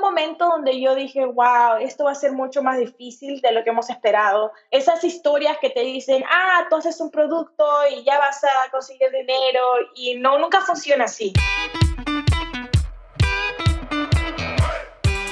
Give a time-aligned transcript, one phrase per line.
[0.00, 3.62] un momento donde yo dije, wow, esto va a ser mucho más difícil de lo
[3.62, 4.50] que hemos esperado.
[4.70, 9.10] Esas historias que te dicen, ah, tú haces un producto y ya vas a conseguir
[9.10, 9.62] dinero
[9.94, 11.32] y no, nunca funciona así.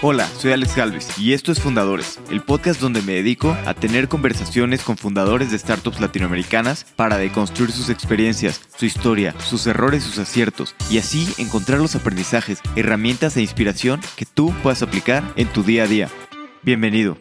[0.01, 4.07] Hola, soy Alex Galvez y esto es Fundadores, el podcast donde me dedico a tener
[4.07, 10.19] conversaciones con fundadores de startups latinoamericanas para deconstruir sus experiencias, su historia, sus errores, sus
[10.19, 15.65] aciertos y así encontrar los aprendizajes, herramientas e inspiración que tú puedas aplicar en tu
[15.65, 16.09] día a día.
[16.63, 17.19] Bienvenido.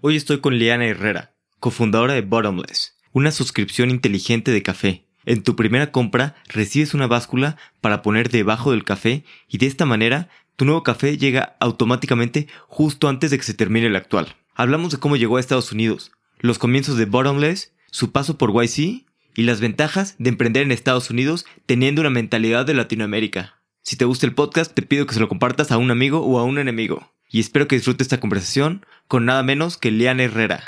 [0.00, 5.06] Hoy estoy con Liana Herrera, cofundadora de Bottomless, una suscripción inteligente de café.
[5.24, 9.84] En tu primera compra recibes una báscula para poner debajo del café y de esta
[9.84, 14.36] manera tu nuevo café llega automáticamente justo antes de que se termine el actual.
[14.54, 19.04] Hablamos de cómo llegó a Estados Unidos, los comienzos de Bottomless, su paso por YC
[19.36, 23.60] y las ventajas de emprender en Estados Unidos teniendo una mentalidad de Latinoamérica.
[23.82, 26.38] Si te gusta el podcast, te pido que se lo compartas a un amigo o
[26.38, 27.12] a un enemigo.
[27.30, 30.64] Y espero que disfrutes esta conversación con nada menos que Liana Herrera.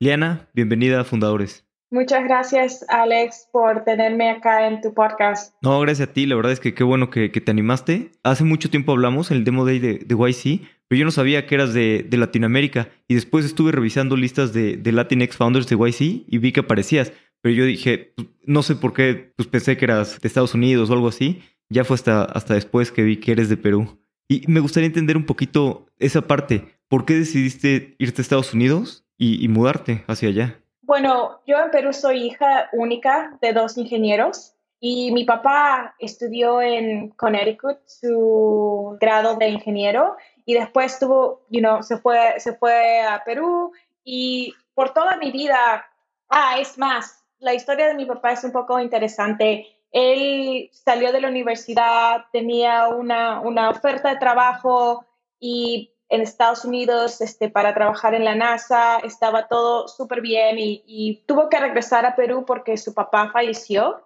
[0.00, 1.64] Liana, bienvenida a Fundadores.
[1.92, 5.54] Muchas gracias, Alex, por tenerme acá en tu podcast.
[5.60, 6.24] No, gracias a ti.
[6.24, 8.12] La verdad es que qué bueno que, te animaste.
[8.22, 11.44] Hace mucho tiempo hablamos en el Demo Day de, de YC, pero yo no sabía
[11.44, 12.88] que eras de, Latinoamérica.
[13.08, 17.12] Y después estuve revisando listas de, de Latinx Founders de YC y vi que aparecías.
[17.42, 20.88] Pero yo dije, pues, no sé por qué, pues pensé que eras de Estados Unidos
[20.88, 21.42] o algo así.
[21.68, 24.00] Ya fue hasta, hasta después que vi que eres de Perú.
[24.30, 26.64] Y me gustaría entender un poquito esa parte.
[26.88, 30.61] ¿Por qué decidiste irte a Estados Unidos y mudarte hacia allá?
[30.82, 37.10] Bueno, yo en Perú soy hija única de dos ingenieros y mi papá estudió en
[37.10, 43.72] Connecticut su grado de ingeniero y después tuvo, you se fue, se fue a Perú
[44.02, 45.86] y por toda mi vida,
[46.28, 49.68] ah, es más, la historia de mi papá es un poco interesante.
[49.92, 55.06] Él salió de la universidad, tenía una, una oferta de trabajo
[55.38, 61.24] y en Estados Unidos este, para trabajar en la NASA, estaba todo súper bien y,
[61.26, 64.02] tuvo que regresar a Perú porque su papá falleció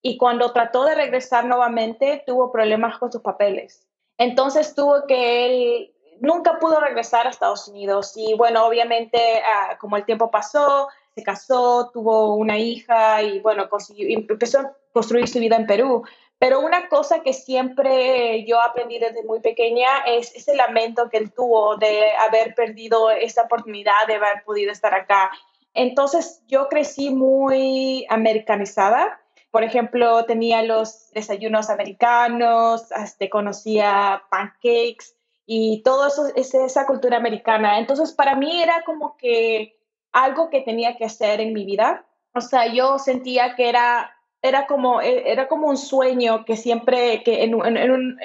[0.00, 3.88] y cuando trató de regresar nuevamente tuvo problemas con sus papeles.
[4.18, 9.96] Entonces tuvo que él, nunca pudo regresar a Estados Unidos y bueno, obviamente ah, como
[9.96, 10.86] el tiempo pasó,
[11.16, 16.04] se casó, tuvo una hija y bueno, empezó a construir su vida en Perú.
[16.38, 21.32] Pero una cosa que siempre yo aprendí desde muy pequeña es ese lamento que él
[21.32, 25.32] tuvo de haber perdido esa oportunidad de haber podido estar acá.
[25.74, 29.20] Entonces yo crecí muy americanizada.
[29.50, 37.16] Por ejemplo, tenía los desayunos americanos, este, conocía pancakes y todo eso es esa cultura
[37.16, 37.78] americana.
[37.78, 39.76] Entonces para mí era como que
[40.12, 42.04] algo que tenía que hacer en mi vida.
[42.34, 47.22] O sea, yo sentía que era era como, e, era como un sueño que siempre,
[47.22, 47.50] que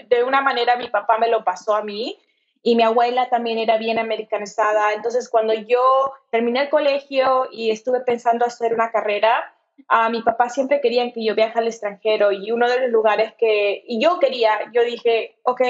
[0.09, 2.19] de una manera mi papá me lo pasó a mí
[2.61, 4.93] y mi abuela también era bien americanizada.
[4.93, 9.53] Entonces, cuando yo terminé el colegio y estuve pensando hacer una carrera,
[9.87, 13.33] a mi papá siempre querían que yo viaje al extranjero y uno de los lugares
[13.37, 15.61] que y yo quería, yo dije, ok,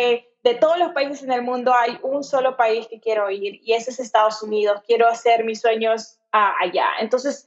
[0.44, 3.74] de todos los países en el mundo hay un solo país que quiero ir y
[3.74, 4.82] ese es Estados Unidos.
[4.86, 6.90] Quiero hacer mis sueños allá.
[7.00, 7.46] Entonces,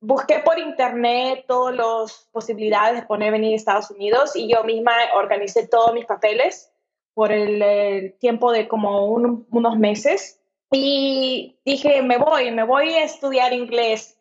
[0.00, 4.92] busqué por internet todas las posibilidades de poder venir a Estados Unidos y yo misma
[5.14, 6.72] organicé todos mis papeles
[7.14, 10.38] por el, tiempo de como unos meses.
[10.70, 14.18] Y dije, me voy, me voy a estudiar inglés,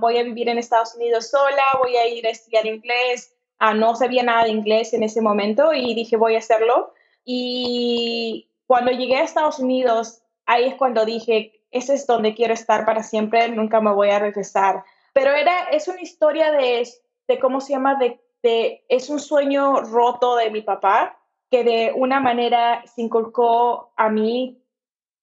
[0.00, 3.36] voy a vivir en Estados Unidos sola, voy a ir a estudiar inglés,
[3.76, 6.92] no sabía nada de inglés en ese momento y dije, voy a hacerlo.
[7.24, 12.84] Y cuando llegué a Estados Unidos, ahí es cuando dije, ese es donde quiero estar
[12.84, 14.84] para siempre, nunca me voy a regresar.
[15.12, 16.88] Pero era, es una historia de,
[17.26, 17.96] de ¿cómo se llama?
[17.96, 21.18] De, de, es un sueño roto de mi papá
[21.50, 24.62] que de una manera se inculcó a mí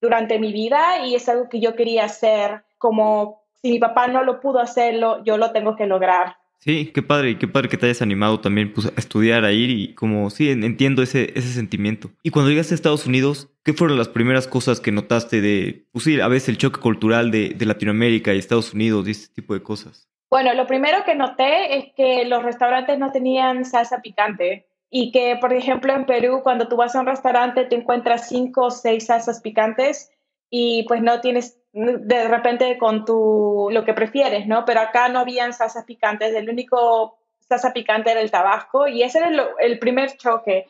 [0.01, 4.23] durante mi vida y es algo que yo quería hacer, como si mi papá no
[4.23, 6.37] lo pudo hacerlo, yo lo tengo que lograr.
[6.59, 9.69] Sí, qué padre, qué padre que te hayas animado también pues, a estudiar, a ir
[9.69, 12.09] y como sí, entiendo ese, ese sentimiento.
[12.23, 16.05] Y cuando llegaste a Estados Unidos, ¿qué fueron las primeras cosas que notaste de, pues
[16.05, 19.53] sí, a veces el choque cultural de, de Latinoamérica y Estados Unidos y este tipo
[19.53, 20.09] de cosas?
[20.29, 25.37] Bueno, lo primero que noté es que los restaurantes no tenían salsa picante y que,
[25.39, 29.05] por ejemplo, en Perú, cuando tú vas a un restaurante, te encuentras cinco o seis
[29.05, 30.11] salsas picantes
[30.49, 34.63] y pues no tienes de repente con tu, lo que prefieres, ¿no?
[34.63, 39.19] Pero acá no habían salsas picantes, el único salsa picante era el tabasco y ese
[39.19, 39.29] era
[39.59, 40.67] el, primer choque.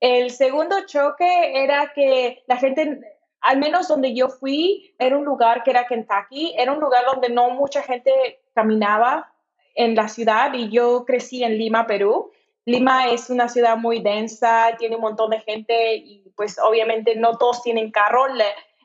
[0.00, 3.00] El segundo choque era que la gente,
[3.40, 7.28] al menos donde yo fui, era un lugar que era Kentucky, era un lugar donde
[7.28, 8.10] no mucha gente
[8.52, 9.32] caminaba
[9.76, 12.32] en la ciudad y yo crecí en Lima, Perú.
[12.64, 17.38] Lima es una ciudad muy densa, tiene un montón de gente y pues obviamente no
[17.38, 18.26] todos tienen carro.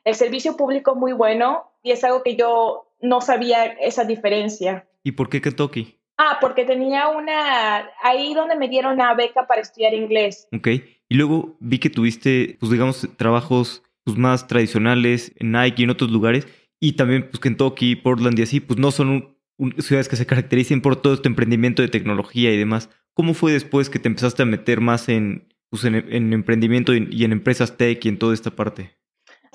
[0.04, 4.86] El servicio público es muy bueno y es algo que yo no sabía esa diferencia.
[5.02, 5.98] ¿Y por qué Kentucky?
[6.16, 10.48] Ah, porque tenía una, ahí donde me dieron una beca para estudiar inglés.
[10.52, 10.68] Ok,
[11.08, 15.90] y luego vi que tuviste, pues digamos, trabajos pues, más tradicionales en Nike y en
[15.90, 16.46] otros lugares,
[16.80, 19.36] y también pues Kentucky, Portland y así, pues no son
[19.78, 22.90] ciudades que se caractericen por todo este emprendimiento de tecnología y demás.
[23.14, 27.24] ¿Cómo fue después que te empezaste a meter más en, pues, en, emprendimiento y, y
[27.24, 28.96] en empresas tech y en toda esta parte?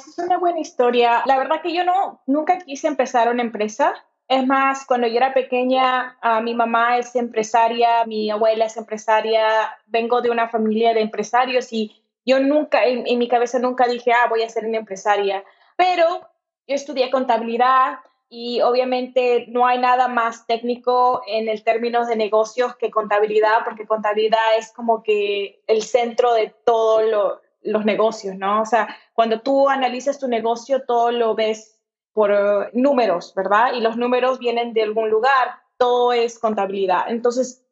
[0.07, 1.23] Es una buena historia.
[1.25, 3.93] La verdad que yo no, nunca quise empezar una empresa
[4.29, 10.21] es más, cuando yo era pequeña, mi mamá es empresaria, mi abuela es empresaria, vengo
[10.21, 14.43] de una familia de empresarios y yo nunca, en, mi cabeza nunca dije, ah, voy
[14.43, 15.43] a ser una empresaria.
[15.75, 16.29] Pero
[16.67, 22.75] yo estudié contabilidad y obviamente no hay nada más técnico en el términos de negocios
[22.75, 28.61] que contabilidad, porque contabilidad es como que el centro de todos los negocios, ¿no?
[28.61, 31.79] O sea, cuando tú analizas tu negocio, todo lo ves
[32.13, 33.73] por eh, números, ¿verdad?
[33.73, 37.05] Y los números vienen de algún lugar, todo es contabilidad.
[37.09, 37.63] Entonces,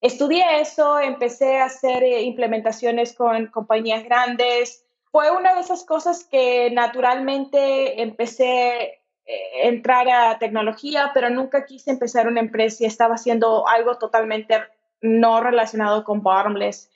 [0.00, 4.84] estudié eso, empecé a hacer eh, implementaciones con compañías grandes.
[5.10, 8.82] Fue una de esas cosas que naturalmente empecé a
[9.26, 14.58] eh, entrar a tecnología, pero nunca quise empezar una empresa y estaba haciendo algo totalmente
[15.00, 16.90] no relacionado con bottomless.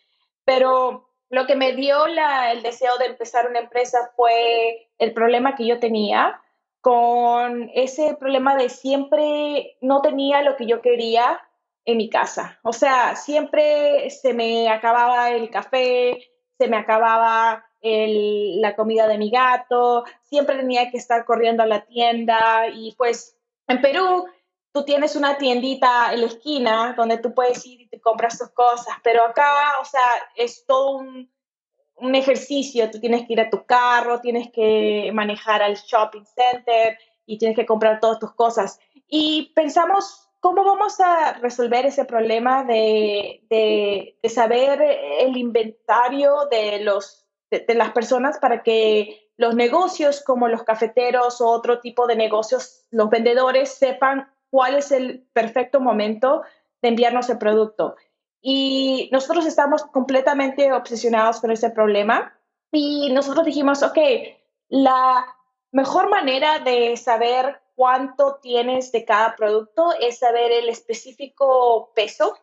[0.45, 5.67] Pero lo que me dio el deseo de empezar una empresa fue el problema que
[5.67, 6.41] yo tenía
[6.81, 11.41] con ese problema de siempre no tenía lo que yo quería
[11.85, 12.59] en mi casa.
[12.63, 16.19] O sea, siempre se me acababa el café,
[16.57, 21.85] se me acababa la comida de mi gato, siempre tenía que estar corriendo a la
[21.85, 23.37] tienda y pues
[23.69, 24.27] en Perú
[24.73, 28.51] tú tienes una tiendita en la esquina donde tú puedes ir y te compras tus
[28.51, 30.07] cosas, pero acá, o sea,
[30.37, 31.31] es todo un
[32.01, 36.99] un ejercicio, tú tienes que ir a tu carro, tienes que manejar al shopping center
[37.27, 38.79] y tienes que comprar todas tus cosas.
[39.09, 44.81] Y pensamos, ¿cómo vamos a resolver ese problema de, de, saber
[45.21, 51.49] el inventario de, los, de, las personas para que los negocios como los cafeteros o
[51.49, 56.43] otro tipo de negocios, los vendedores sepan cuál es el perfecto momento
[56.83, 57.97] de enviarnos el producto?
[58.41, 62.33] Y nosotros estamos completamente obsesionados con ese problema
[62.71, 63.99] y nosotros dijimos, ok,
[64.69, 65.27] la
[65.73, 72.37] mejor manera de saber cuánto tienes de cada producto es saber el específico peso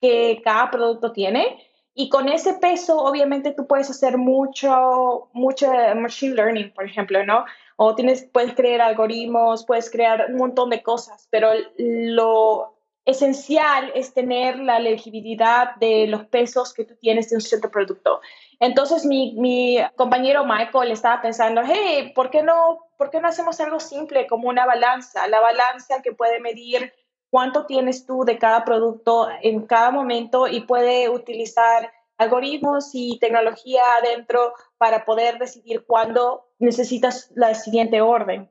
[0.00, 1.62] que cada producto tiene.
[1.94, 7.44] Y con ese peso, obviamente, tú puedes hacer mucho, mucho machine learning, por ejemplo, ¿no?
[7.76, 12.76] O tienes, puedes crear algoritmos, puedes crear un montón de cosas, pero lo
[13.06, 18.20] esencial es tener la legibilidad de los pesos que tú tienes de un cierto producto.
[18.58, 23.60] Entonces mi, mi, compañero Michael estaba pensando, hey, ¿por qué, no, ¿por qué no hacemos
[23.60, 25.28] algo simple como una balanza?
[25.28, 26.92] La balanza que puede medir
[27.30, 33.82] cuánto tienes tú de cada producto en cada momento y puede utilizar algoritmos y tecnología
[34.02, 38.50] adentro para poder decidir cuándo necesitas la siguiente orden.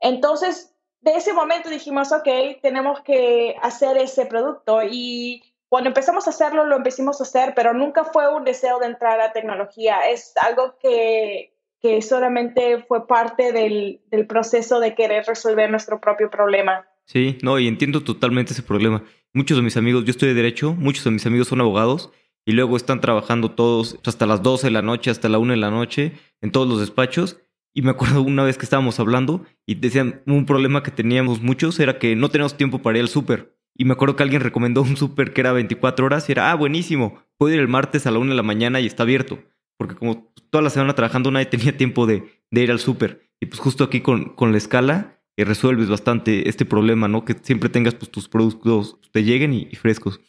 [0.00, 2.28] Entonces, de ese momento dijimos, ok,
[2.62, 7.72] tenemos que hacer ese producto y cuando empezamos a hacerlo, lo empezamos a hacer, pero
[7.72, 13.52] nunca fue un deseo de entrar a tecnología, es algo que, que solamente fue parte
[13.52, 16.86] del, del proceso de querer resolver nuestro propio problema.
[17.04, 19.04] Sí, no, y entiendo totalmente ese problema.
[19.32, 22.10] Muchos de mis amigos, yo estoy de derecho, muchos de mis amigos son abogados
[22.46, 25.58] y luego están trabajando todos hasta las 12 de la noche, hasta la 1 de
[25.58, 27.38] la noche en todos los despachos
[27.72, 31.78] y me acuerdo una vez que estábamos hablando y decían, un problema que teníamos muchos
[31.78, 33.56] era que no teníamos tiempo para ir al súper.
[33.76, 36.54] Y me acuerdo que alguien recomendó un súper que era 24 horas y era, ah,
[36.54, 39.38] buenísimo, puedo ir el martes a la 1 de la mañana y está abierto.
[39.78, 43.30] Porque como toda la semana trabajando nadie tenía tiempo de, ir al súper.
[43.40, 47.24] Y pues justo aquí con, la escala eh, resuelves bastante este problema, ¿no?
[47.24, 50.20] Que siempre tengas pues, tus productos, te lleguen y frescos.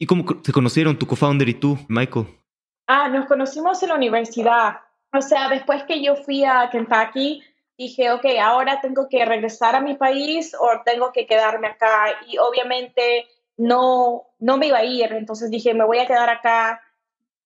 [0.00, 2.26] ¿Y cómo se conocieron tu co-founder y tú, Michael?
[2.88, 4.78] Ah, nos conocimos en la universidad
[5.12, 7.42] o sea, después que yo fui a Kentucky,
[7.76, 12.06] dije, ok, ahora tengo que regresar a mi país o tengo que quedarme acá.
[12.28, 13.26] Y obviamente
[13.56, 16.80] no, no me iba a ir, entonces dije, me voy a quedar acá.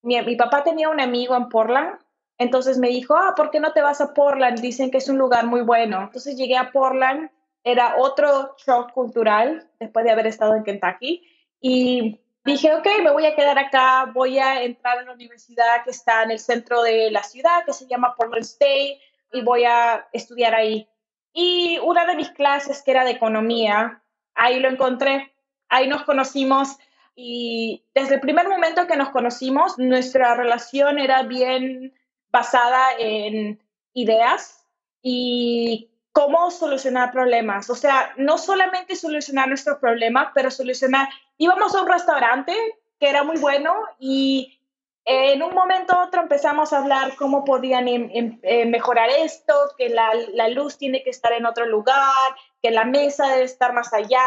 [0.03, 1.97] Mi, mi papá tenía un amigo en Portland,
[2.37, 4.59] entonces me dijo, ah, ¿por qué no te vas a Portland?
[4.59, 6.01] Dicen que es un lugar muy bueno.
[6.03, 7.31] Entonces llegué a Portland,
[7.63, 11.23] era otro shock cultural después de haber estado en Kentucky.
[11.61, 15.89] Y dije, ok, me voy a quedar acá, voy a entrar a la universidad que
[15.89, 18.99] está en el centro de la ciudad, que se llama Portland State,
[19.33, 20.87] y voy a estudiar ahí.
[21.33, 24.01] Y una de mis clases, que era de economía,
[24.35, 25.33] ahí lo encontré,
[25.69, 26.77] ahí nos conocimos.
[27.17, 31.93] y desde el primer momento que nos conocimos, nuestra relación era bien
[32.29, 34.65] basada en ideas
[35.01, 37.69] y cómo solucionar problemas.
[37.69, 41.09] O sea, no solamente solucionar nuestros problemas, pero solucionar.
[41.37, 42.53] Íbamos a un restaurante
[43.01, 44.57] que era muy bueno y
[45.03, 49.53] en un momento u otro empezamos a hablar cómo podían em, em, eh, mejorar esto,
[49.77, 52.31] que la, la, luz tiene que estar en otro lugar,
[52.63, 54.23] que la mesa debe estar más allá.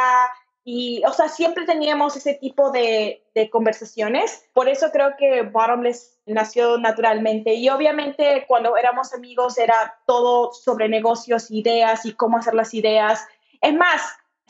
[0.71, 4.47] Y, o sea, siempre teníamos ese tipo de, conversaciones.
[4.53, 7.55] Por eso creo que Bottomless nació naturalmente.
[7.55, 13.27] Y obviamente cuando éramos amigos era todo sobre negocios, ideas y cómo hacer las ideas.
[13.63, 14.03] Es más,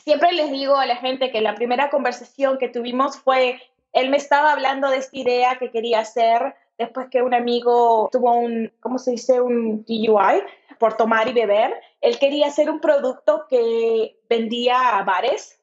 [0.03, 3.61] siempre les digo a la gente que la primera conversación que tuvimos fue
[3.93, 8.33] él me estaba hablando de esta idea que quería hacer después que un amigo tuvo
[8.35, 9.39] un, ¿cómo se dice?
[9.39, 10.43] Un DUI
[10.79, 11.73] por tomar y beber.
[12.01, 15.58] Él quería hacer un producto que vendía a bares.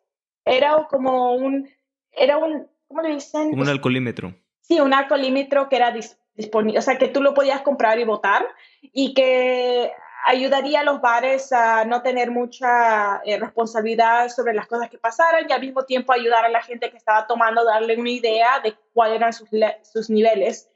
[0.46, 1.68] Era como un,
[2.12, 3.50] era un, ¿cómo le dicen?
[3.52, 4.34] un alcoholímetro.
[4.60, 5.94] Sí, un alcoholímetro que era
[6.34, 8.46] disponible, o sea, que tú lo podías comprar y votar
[8.80, 9.92] y que
[10.24, 15.46] ayudaría a los bares a no tener mucha eh, responsabilidad sobre las cosas que pasaran
[15.48, 18.74] y al mismo tiempo ayudar a la gente que estaba tomando, darle una idea de
[18.92, 19.48] cuáles eran sus,
[19.82, 20.68] sus niveles.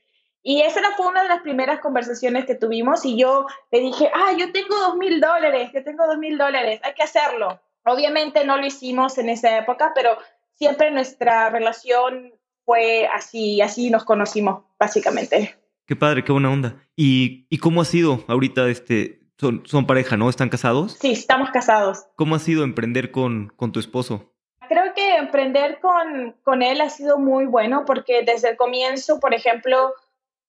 [0.42, 4.32] Y esa fue una de las primeras conversaciones que tuvimos y yo le dije, ah,
[4.38, 7.60] yo tengo dos mil dólares, yo tengo dos mil dólares, hay que hacerlo.
[7.84, 10.10] Obviamente no lo hicimos en esa época, pero
[10.54, 12.34] siempre nuestra relación
[12.64, 15.56] fue así, así nos conocimos básicamente.
[15.86, 16.76] Qué padre, qué buena onda.
[16.94, 19.20] ¿Y, y cómo ha sido ahorita este,
[19.64, 20.28] son, pareja, ¿no?
[20.28, 20.98] ¿Están casados?
[21.00, 22.06] Sí, estamos casados.
[22.16, 24.32] ¿Cómo ha sido emprender con, con tu esposo?
[24.68, 29.34] Creo que emprender con, con él ha sido muy bueno porque desde el comienzo, por
[29.34, 29.94] ejemplo,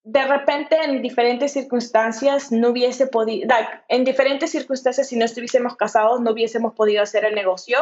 [0.04, 3.48] de repente en diferentes circunstancias no hubiese podido,
[3.88, 7.78] en diferentes circunstancias si no estuviésemos casados no hubiésemos podido hacer el negocio.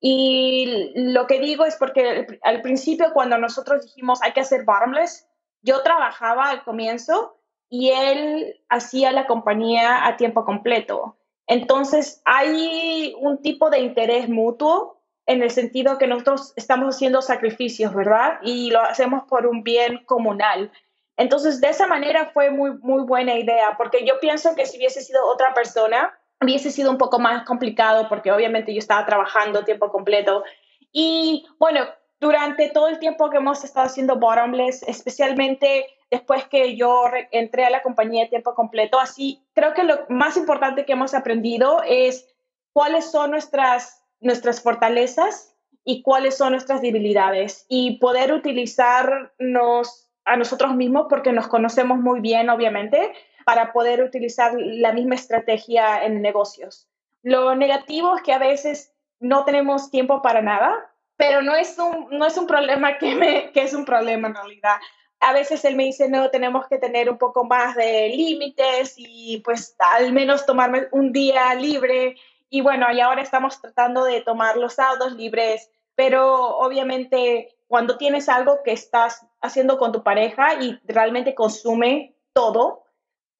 [0.00, 5.28] Y lo que digo es porque al principio cuando nosotros dijimos hay que hacer bottomless,
[5.62, 7.38] yo trabajaba al comienzo
[7.68, 11.16] y él hacía la compañía a tiempo completo.
[11.46, 17.94] Entonces hay un tipo de interés mutuo en el sentido que nosotros estamos haciendo sacrificios,
[17.94, 18.40] ¿verdad?
[18.42, 20.72] Y lo hacemos por un bien comunal.
[21.16, 25.02] Entonces, de esa manera fue muy, muy buena idea, porque yo pienso que si hubiese
[25.02, 29.90] sido otra persona, hubiese sido un poco más complicado, porque obviamente yo estaba trabajando tiempo
[29.90, 30.44] completo.
[30.90, 31.86] Y bueno,
[32.20, 37.70] durante todo el tiempo que hemos estado haciendo Bottomless, especialmente después que yo entré a
[37.70, 42.28] la compañía de tiempo completo, así creo que lo más importante que hemos aprendido es
[42.72, 50.74] cuáles son nuestras, nuestras fortalezas y cuáles son nuestras debilidades y poder utilizarnos a nosotros
[50.74, 53.12] mismos porque nos conocemos muy bien, obviamente,
[53.44, 56.88] para poder utilizar la misma estrategia en negocios.
[57.22, 62.08] Lo negativo es que a veces no tenemos tiempo para nada pero no es un,
[62.10, 64.76] no es un problema que, me, que es un problema en realidad.
[65.20, 69.40] A veces él me dice, no, tenemos que tener un poco más de límites y
[69.44, 72.16] pues al menos tomarme un día libre.
[72.50, 78.28] Y bueno, y ahora estamos tratando de tomar los sábados libres, pero obviamente cuando tienes
[78.28, 82.84] algo que estás haciendo con tu pareja y realmente consume todo,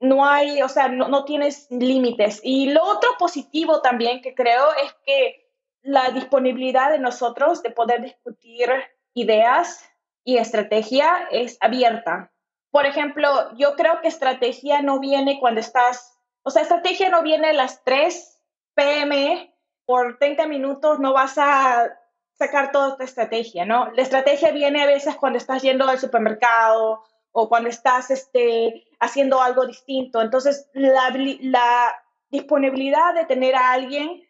[0.00, 2.40] no hay, o sea, no, no tienes límites.
[2.42, 5.50] Y lo otro positivo también que creo es que
[5.82, 8.70] la disponibilidad de nosotros de poder discutir
[9.12, 9.86] ideas
[10.24, 12.32] y estrategia es abierta.
[12.70, 17.50] Por ejemplo, yo creo que estrategia no viene cuando estás, o sea, estrategia no viene
[17.50, 18.40] a las 3
[18.76, 21.98] pm, por 30 minutos no vas a
[22.42, 23.90] sacar toda esta estrategia, ¿no?
[23.92, 29.40] La estrategia viene a veces cuando estás yendo al supermercado o cuando estás este, haciendo
[29.40, 30.20] algo distinto.
[30.20, 31.94] Entonces, la, la
[32.30, 34.22] disponibilidad de tener a alguien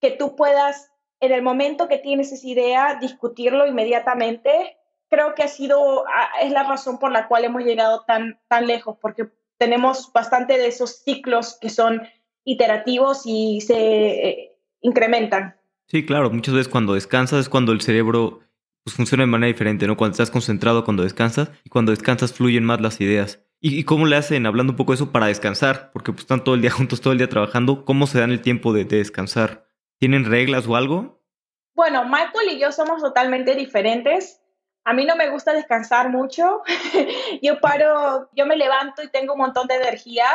[0.00, 5.48] que tú puedas, en el momento que tienes esa idea, discutirlo inmediatamente, creo que ha
[5.48, 6.04] sido,
[6.40, 10.68] es la razón por la cual hemos llegado tan, tan lejos, porque tenemos bastante de
[10.68, 12.06] esos ciclos que son
[12.44, 15.57] iterativos y se eh, incrementan.
[15.88, 18.40] Sí, claro, muchas veces cuando descansas es cuando el cerebro
[18.84, 19.96] pues, funciona de manera diferente, ¿no?
[19.96, 23.42] Cuando estás concentrado, cuando descansas, y cuando descansas fluyen más las ideas.
[23.60, 25.90] ¿Y, cómo le hacen, hablando un poco de eso, para descansar?
[25.92, 27.84] Porque pues, están todo el día juntos, todo el día trabajando.
[27.84, 29.66] ¿Cómo se dan el tiempo de descansar?
[29.98, 31.22] ¿Tienen reglas o algo?
[31.74, 34.40] Bueno, Michael y yo somos totalmente diferentes.
[34.84, 36.62] A mí no me gusta descansar mucho.
[37.42, 40.26] yo paro, yo me levanto y tengo un montón de energía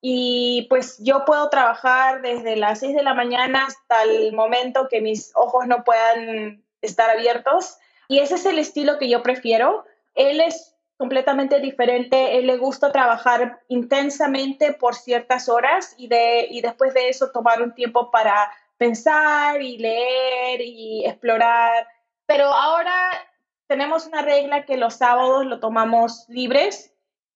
[0.00, 5.00] y pues yo puedo trabajar desde las 6 de la mañana hasta el momento que
[5.00, 7.76] mis ojos no puedan estar abiertos.
[8.08, 9.84] Y ese es el estilo que yo prefiero.
[10.14, 12.38] Él es completamente diferente.
[12.38, 17.60] Él le gusta trabajar intensamente por ciertas horas y, de, y después de eso tomar
[17.60, 21.86] un tiempo para pensar y leer y explorar.
[22.24, 22.94] Pero ahora
[23.66, 26.90] tenemos una regla que los sábados lo tomamos libres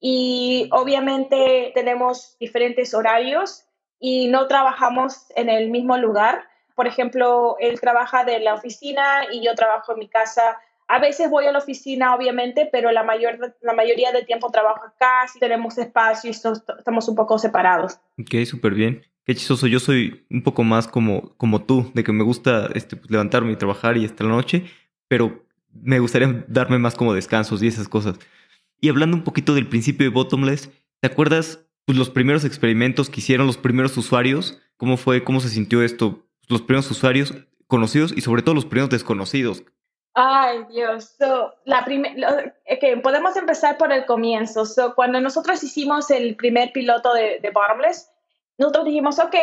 [0.07, 3.65] y obviamente tenemos diferentes horarios
[3.99, 6.45] y no trabajamos en el mismo lugar.
[6.75, 10.59] Por ejemplo, él trabaja de la oficina y yo trabajo en mi casa.
[10.89, 14.85] A veces voy a la oficina, obviamente, pero la, mayor, la mayoría del tiempo trabajo
[14.85, 17.99] acá, si tenemos espacio y estamos un poco separados.
[18.21, 19.07] Ok, súper bien.
[19.25, 22.97] Qué chistoso, yo soy un poco más como, como tú, de que me gusta este,
[22.97, 24.67] pues, levantarme y trabajar y hasta la noche,
[25.09, 28.19] pero me gustaría darme más como descansos y esas cosas.
[28.85, 30.69] Y hablando un poquito del principio de Bottomless,
[31.01, 34.61] ¿te acuerdas pues, los primeros experimentos que hicieron los primeros usuarios?
[34.77, 36.27] ¿Cómo fue, cómo se sintió esto?
[36.51, 37.33] Los primeros usuarios
[37.67, 39.63] conocidos y sobre todo los primeros desconocidos.
[40.13, 41.17] Ay, Dios.
[41.65, 41.87] la
[43.03, 44.65] podemos empezar por el comienzo.
[44.95, 48.11] cuando nosotros hicimos el primer piloto de, de Bottomless,
[48.59, 49.35] nosotros dijimos, ok,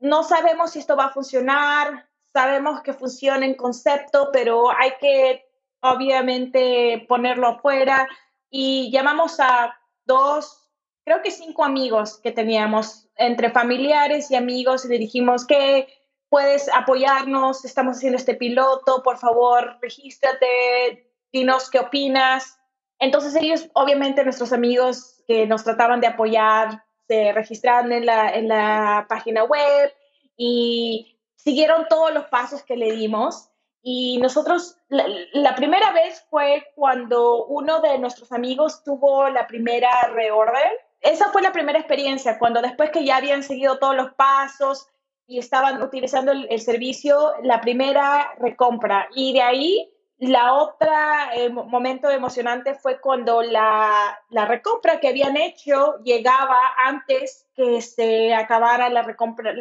[0.00, 5.44] no sabemos si esto va a funcionar, sabemos que funciona en concepto, pero hay que
[5.80, 8.08] obviamente ponerlo afuera
[8.50, 10.68] y llamamos a dos,
[11.04, 15.88] creo que cinco amigos que teníamos entre familiares y amigos y le dijimos que
[16.28, 22.58] puedes apoyarnos, estamos haciendo este piloto, por favor, regístrate, dinos qué opinas.
[22.98, 28.46] Entonces ellos, obviamente nuestros amigos que nos trataban de apoyar, se registraron en la, en
[28.46, 29.92] la página web
[30.36, 33.49] y siguieron todos los pasos que le dimos.
[33.82, 40.70] Y nosotros, la, primera vez fue cuando uno de nuestros amigos tuvo la primera reorden.
[41.00, 44.88] Esa fue la primera experiencia, cuando después que ya habían seguido todos los pasos
[45.26, 49.08] y estaban utilizando el, el servicio, la primera recompra.
[49.14, 55.38] Y de ahí la otra eh, momento emocionante fue cuando la, la, recompra que habían
[55.38, 59.54] hecho llegaba antes que se acabara la recompra,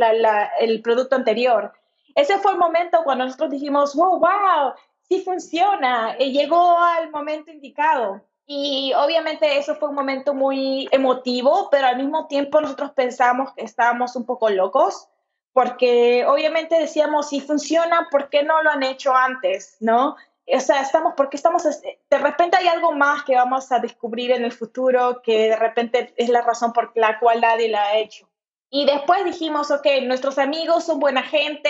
[0.59, 1.71] el producto anterior.
[2.15, 4.73] Ese fue el momento cuando nosotros dijimos, wow, wow,
[5.07, 8.21] sí funciona, y llegó al momento indicado.
[8.45, 13.63] Y obviamente eso fue un momento muy emotivo, pero al mismo tiempo nosotros pensamos que
[13.63, 15.07] estábamos un poco locos,
[15.53, 19.77] porque obviamente decíamos, si funciona, ¿por qué no lo han hecho antes?
[19.79, 20.15] ¿No?
[20.51, 24.43] o sea, estamos, porque estamos, de repente hay algo más que vamos a descubrir en
[24.43, 28.28] el futuro que de repente es la razón por la cual nadie la ha hecho.
[28.69, 31.69] Y después dijimos, ok, nuestros amigos son buena gente,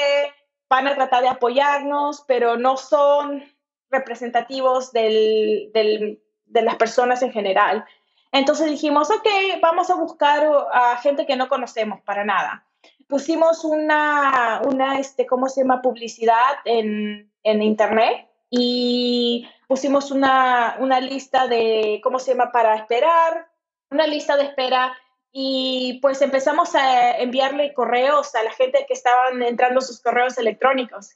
[0.70, 3.44] van a tratar de apoyarnos, pero no son
[3.90, 7.86] representativos del, del, de las personas en general.
[8.32, 9.28] Entonces dijimos, ok,
[9.62, 12.66] vamos a buscar a gente que no conocemos para nada.
[13.08, 15.82] Pusimos una, una este, ¿cómo se llama?
[15.82, 23.48] Publicidad en, en internet y pusimos una, una lista de, ¿cómo se llama?, para esperar,
[23.90, 24.96] una lista de espera
[25.32, 31.12] y pues empezamos a enviarle correos a la gente que estaban entrando sus correos electrónicos.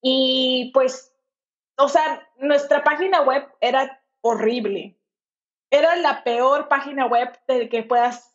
[0.00, 1.12] Y pues,
[1.76, 4.96] o sea, nuestra página web era horrible.
[5.70, 8.34] Era la peor página web de que puedas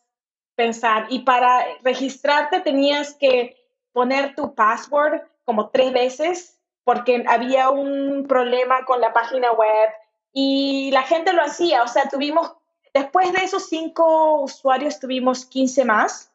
[0.54, 1.06] pensar.
[1.10, 3.56] Y para registrarte tenías que
[3.92, 9.90] poner tu password como tres veces porque había un problema con la página web
[10.32, 11.82] y la gente lo hacía.
[11.82, 12.52] O sea, tuvimos,
[12.94, 16.32] después de esos cinco usuarios, tuvimos 15 más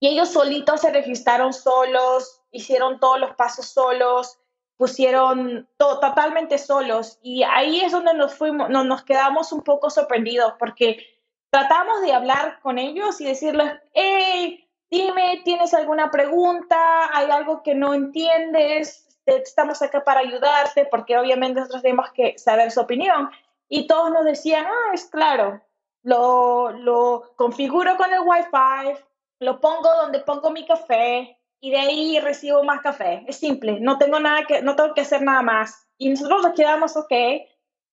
[0.00, 4.38] y ellos solitos se registraron solos, hicieron todos los pasos solos,
[4.76, 7.18] pusieron totalmente solos.
[7.22, 11.06] Y ahí es donde nos fuimos, nos quedamos un poco sorprendidos porque
[11.50, 17.10] tratamos de hablar con ellos y decirles, hey, dime, ¿tienes alguna pregunta?
[17.16, 19.06] ¿Hay algo que no entiendes?
[19.26, 23.30] estamos acá para ayudarte, porque obviamente nosotros tenemos que saber su opinión.
[23.68, 25.60] Y todos nos decían, ah, es claro,
[26.02, 29.02] lo, lo configuro con el Wi-Fi,
[29.40, 33.24] lo pongo donde pongo mi café y de ahí recibo más café.
[33.28, 35.86] Es simple, no tengo nada que, no tengo que hacer nada más.
[35.98, 37.12] Y nosotros nos quedamos, ok,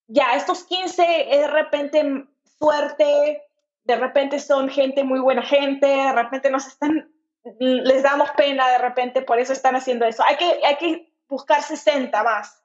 [0.07, 3.43] ya, estos 15 de repente suerte,
[3.83, 7.11] de repente son gente muy buena gente, de repente nos están,
[7.59, 10.23] les damos pena de repente, por eso están haciendo eso.
[10.25, 12.63] Hay que, hay que buscar 60 más.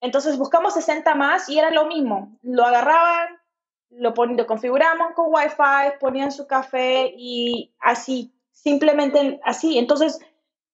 [0.00, 2.36] Entonces buscamos 60 más y era lo mismo.
[2.42, 3.38] Lo agarraban,
[3.98, 9.78] lo, lo configuraban con Wi-Fi, ponían su café y así, simplemente así.
[9.78, 10.18] Entonces,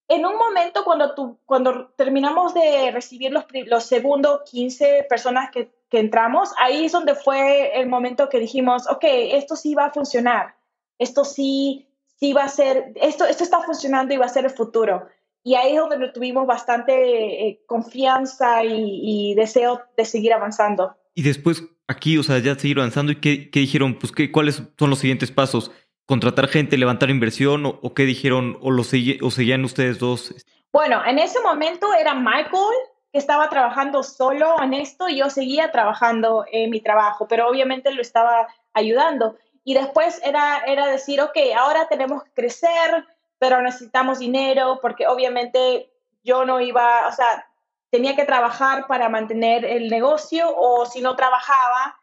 [0.09, 5.71] en un momento cuando, tú, cuando terminamos de recibir los, los segundos 15 personas que,
[5.91, 9.93] que entramos, ahí es donde fue el momento que dijimos, ok, esto sí va a
[9.93, 10.57] funcionar,
[10.99, 14.51] esto sí, sí va a ser, esto, esto está funcionando y va a ser el
[14.51, 15.07] futuro.
[15.45, 20.97] Y ahí es donde tuvimos bastante eh, confianza y, deseo de seguir avanzando.
[21.15, 23.11] Y después aquí, o sea, ya seguir avanzando.
[23.11, 23.99] ¿Y qué, qué dijeron?
[23.99, 25.73] Pues, ¿qué, ¿cuáles son los siguientes pasos?
[26.07, 27.67] ¿Contratar gente, levantar inversión?
[27.67, 28.59] ¿O, qué dijeron?
[28.61, 30.35] ¿O, lo o seguían ustedes dos?
[30.73, 32.77] Bueno, en ese momento era Michael,
[33.13, 37.93] que estaba trabajando solo en esto y yo seguía trabajando en mi trabajo, pero obviamente
[37.93, 39.37] lo estaba ayudando.
[39.65, 43.05] Y después era, era decir, ok, ahora tenemos que crecer,
[43.39, 45.91] pero necesitamos dinero porque obviamente
[46.23, 47.48] yo no iba, o sea,
[47.91, 51.99] tenía que trabajar para mantener el negocio o si no trabajaba,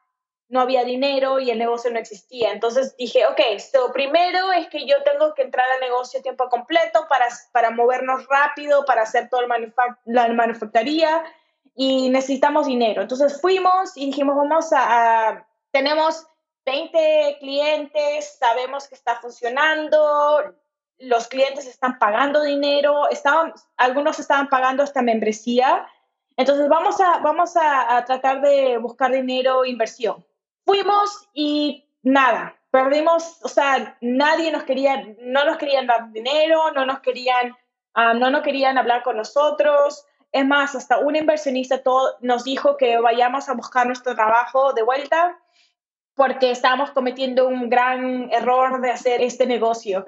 [0.47, 2.51] no había dinero y el negocio no existía.
[2.51, 3.39] Entonces dije, ok,
[3.73, 7.71] lo primero es que yo tengo que entrar al negocio a tiempo completo para, para
[7.71, 9.43] movernos rápido, para hacer toda
[10.05, 11.23] la manufacturía
[11.75, 13.01] y necesitamos dinero.
[13.01, 16.25] Entonces fuimos y dijimos, vamos a, tenemos
[16.65, 20.55] 20 clientes, sabemos que está funcionando,
[20.99, 25.87] los clientes están pagando dinero, estaban, algunos estaban pagando esta membresía.
[26.37, 30.25] Entonces vamos a, vamos a, tratar de buscar dinero, inversión
[30.65, 36.85] fuimos y nada, perdimos, o sea, nadie nos quería, no nos querían dar dinero, no
[36.85, 37.55] nos querían,
[37.93, 40.05] ah, no querían hablar con nosotros.
[40.31, 44.83] Es más, hasta un inversionista todo, nos dijo que vayamos a buscar nuestro trabajo de
[44.83, 45.39] vuelta
[46.13, 50.05] porque estábamos cometiendo un gran error de hacer este negocio.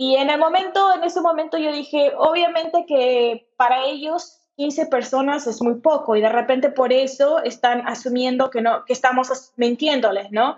[0.00, 5.48] Y en el momento, en ese momento yo dije, obviamente que para ellos 15 personas
[5.48, 10.30] es muy poco y de repente por eso están asumiendo que, no, que estamos mintiéndoles,
[10.30, 10.56] ¿no?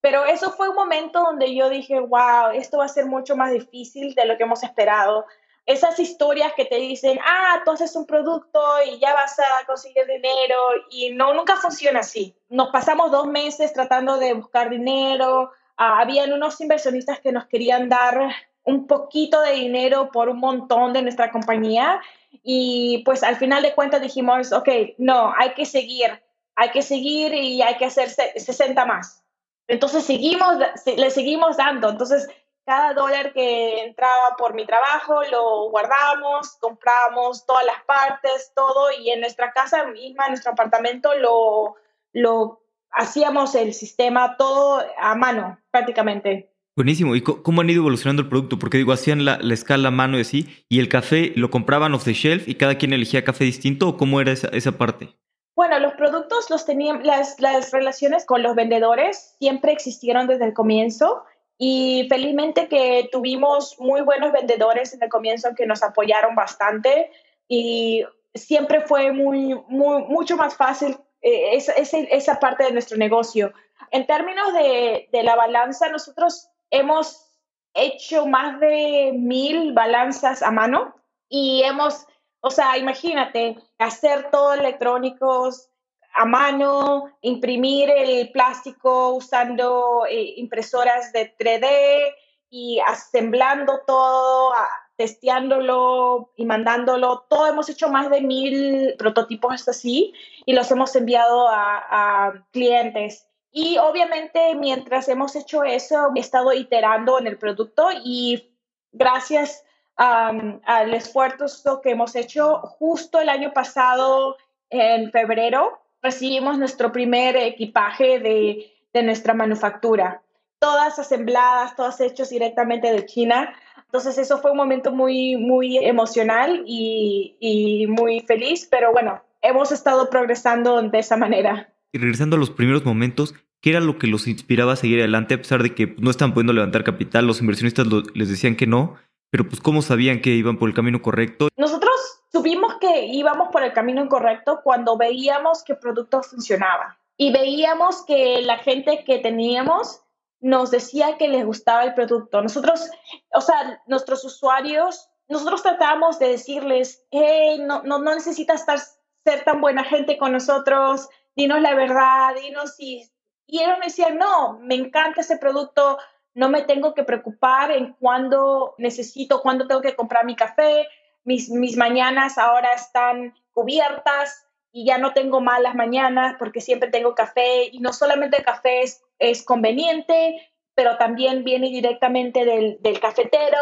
[0.00, 3.50] Pero eso fue un momento donde yo dije, wow, esto va a ser mucho más
[3.50, 5.26] difícil de lo que hemos esperado.
[5.64, 10.60] Esas historias que te dicen, ah, haces un producto y ya vas a conseguir dinero
[10.90, 12.36] y no, nunca funciona así.
[12.48, 15.50] Nos pasamos dos meses tratando de buscar dinero.
[15.76, 18.30] Ah, habían unos inversionistas que nos querían dar
[18.66, 22.00] un poquito de dinero por un montón de nuestra compañía
[22.42, 26.22] y pues al final de cuentas dijimos, ok, no, hay que seguir,
[26.56, 29.24] hay que seguir y hay que hacer 60 más.
[29.68, 31.90] Entonces seguimos, le seguimos dando.
[31.90, 32.28] Entonces
[32.64, 39.10] cada dólar que entraba por mi trabajo lo guardamos, compramos todas las partes, todo y
[39.10, 41.76] en nuestra casa misma, en nuestro apartamento lo,
[42.12, 46.50] lo hacíamos el sistema todo a mano prácticamente.
[46.76, 47.16] Buenísimo.
[47.16, 48.58] ¿Y cómo han ido evolucionando el producto?
[48.58, 52.04] Porque digo, hacían la, escala a mano y así, y el café lo compraban off
[52.04, 55.08] the shelf y cada quien elegía café distinto, ¿o cómo era esa, esa parte?
[55.54, 60.52] Bueno, los productos los tenían, las, las relaciones con los vendedores siempre existieron desde el
[60.52, 61.24] comienzo
[61.56, 67.10] y felizmente que tuvimos muy buenos vendedores en el comienzo que nos apoyaron bastante
[67.48, 73.54] y siempre fue muy, muy mucho más fácil eh, esa, esa, parte de nuestro negocio.
[73.92, 77.26] En términos de, de la balanza, nosotros hemos
[77.74, 80.94] hecho más de mil balanzas a mano
[81.28, 82.06] y hemos,
[82.40, 85.68] o sea, imagínate, hacer todo electrónicos
[86.14, 92.14] a mano, imprimir el plástico usando eh, impresoras de 3D
[92.48, 94.54] y asemblando todo,
[94.96, 97.26] testeándolo y mandándolo.
[97.28, 100.14] Todo hemos hecho más de mil prototipos así
[100.46, 103.25] y los hemos enviado a clientes.
[103.58, 108.50] Y obviamente mientras hemos hecho eso, he estado iterando en el producto y
[108.92, 109.64] gracias
[109.96, 114.36] al esfuerzo que hemos hecho, justo el año pasado,
[114.68, 120.20] en febrero, recibimos nuestro primer equipaje de, de nuestra manufactura.
[120.58, 123.54] Todas asembladas, todas hechas directamente de China.
[123.86, 129.72] Entonces eso fue un momento muy, muy emocional y, y muy feliz, pero bueno, hemos
[129.72, 131.72] estado progresando de esa manera.
[131.92, 133.34] Y regresando a los primeros momentos,
[133.66, 136.32] ¿Qué era lo que los inspiraba a seguir adelante a pesar de que no estaban
[136.32, 137.26] pudiendo levantar capital?
[137.26, 138.94] Los inversionistas les decían que no,
[139.28, 141.48] pero pues ¿cómo sabían que iban por el camino correcto?
[141.56, 141.92] Nosotros
[142.30, 148.04] supimos que íbamos por el camino incorrecto cuando veíamos que el producto funcionaba y veíamos
[148.04, 150.00] que la gente que teníamos
[150.38, 152.40] nos decía que les gustaba el producto.
[152.42, 152.88] Nosotros,
[153.34, 158.78] o sea, nuestros usuarios, nosotros tratamos de decirles, hey, no, no, no necesitas estar,
[159.24, 163.10] ser tan buena gente con nosotros, dinos la verdad, dinos si
[163.46, 165.98] y ellos me decían, no, me encanta ese producto,
[166.34, 170.86] no me tengo que preocupar en cuándo necesito, cuándo tengo que comprar mi café,
[171.24, 177.14] mis, mis mañanas ahora están cubiertas y ya no tengo malas mañanas porque siempre tengo
[177.14, 183.00] café y no solamente el café es, es conveniente, pero también viene directamente del, del
[183.00, 183.56] cafetero,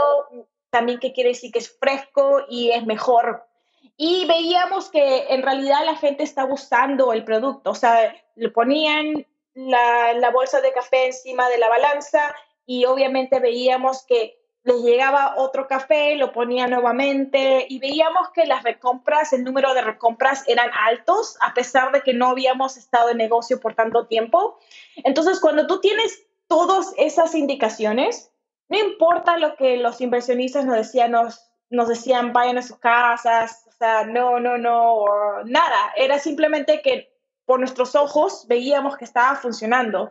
[0.71, 3.47] también que quiere decir que es fresco y es mejor.
[3.97, 9.25] Y veíamos que en realidad la gente está usando el producto, o sea, le ponían
[9.55, 12.35] la, bolsa de café encima de la balanza
[12.67, 18.63] y obviamente veíamos que les llegaba otro café, lo ponía nuevamente y veíamos que las
[18.63, 23.19] recompras, el número de recompras eran altos a pesar de que no habíamos estado en
[23.19, 24.59] negocio por tanto tiempo.
[24.97, 28.33] Entonces, cuando tú tienes todas esas indicaciones,
[28.71, 31.39] no importa lo que los inversionistas nos decían, nos,
[31.69, 35.05] decían, vayan a sus casas, sea, no, no, no,
[35.45, 35.93] nada.
[35.97, 37.14] Era simplemente que
[37.47, 40.11] por nuestros ojos veíamos que estaba funcionando.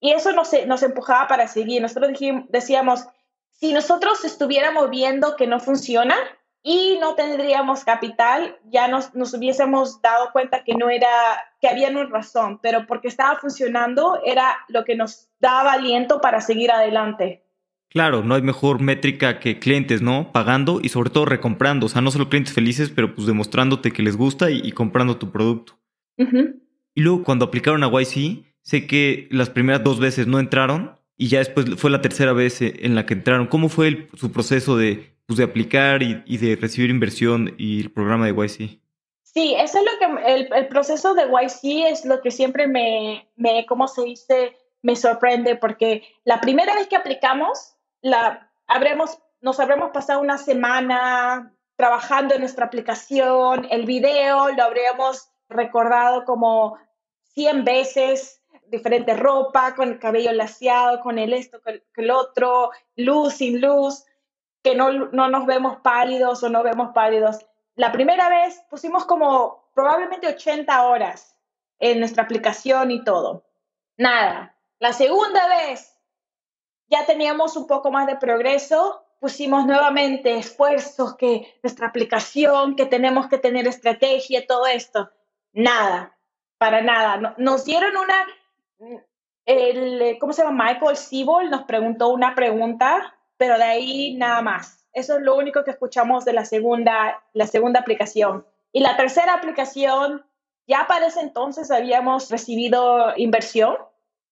[0.00, 1.80] Y eso nos, empujaba para seguir.
[1.80, 2.12] Nosotros
[2.48, 3.06] decíamos,
[3.52, 6.16] si nosotros estuviéramos viendo que no funciona
[6.62, 11.08] y no tendríamos capital, ya nos, nos hubiésemos dado cuenta que no era,
[11.60, 16.40] que había una razón, pero porque estaba funcionando era lo que nos daba aliento para
[16.40, 17.44] seguir adelante.
[17.94, 20.32] Claro, no hay mejor métrica que clientes, ¿no?
[20.32, 21.86] Pagando y sobre todo recomprando.
[21.86, 25.30] O sea, no solo clientes felices, pero pues demostrándote que les gusta y, comprando tu
[25.30, 25.78] producto.
[26.16, 31.28] Y luego cuando aplicaron a YC, sé que las primeras dos veces no entraron y
[31.28, 33.46] ya después fue la tercera vez eh, en la que entraron.
[33.46, 38.26] ¿Cómo fue su proceso de, pues, de aplicar y, de recibir inversión y el programa
[38.26, 38.80] de YC?
[39.22, 43.28] Sí, eso es lo que el, el proceso de YC es lo que siempre me,
[43.36, 44.56] me, ¿cómo se dice?
[44.82, 51.52] Me sorprende porque la primera vez que aplicamos, la, habremos, nos habremos pasado una semana
[51.76, 56.78] trabajando en nuestra aplicación, el video lo habríamos recordado como
[57.34, 63.34] 100 veces, diferente ropa, con el cabello laseado, con el esto, con el otro, luz
[63.34, 64.04] sin luz,
[64.62, 67.44] que no, no nos vemos pálidos o no vemos pálidos.
[67.76, 71.36] La primera vez pusimos como probablemente 80 horas
[71.78, 73.44] en nuestra aplicación y todo.
[73.96, 74.54] Nada.
[74.78, 75.96] La segunda vez
[76.88, 83.28] ya teníamos un poco más de progreso, pusimos nuevamente esfuerzos, que nuestra aplicación, que tenemos
[83.28, 85.10] que tener estrategia, todo esto.
[85.54, 86.18] Nada,
[86.58, 87.34] para nada.
[87.38, 88.98] Nos dieron una,
[89.46, 90.64] el, ¿cómo se llama?
[90.64, 94.84] Michael Siebel nos preguntó una pregunta, pero de ahí nada más.
[94.92, 98.46] Eso es lo único que escuchamos de la segunda, la segunda aplicación.
[98.72, 100.26] Y la tercera aplicación,
[100.66, 103.76] ya para ese entonces habíamos recibido inversión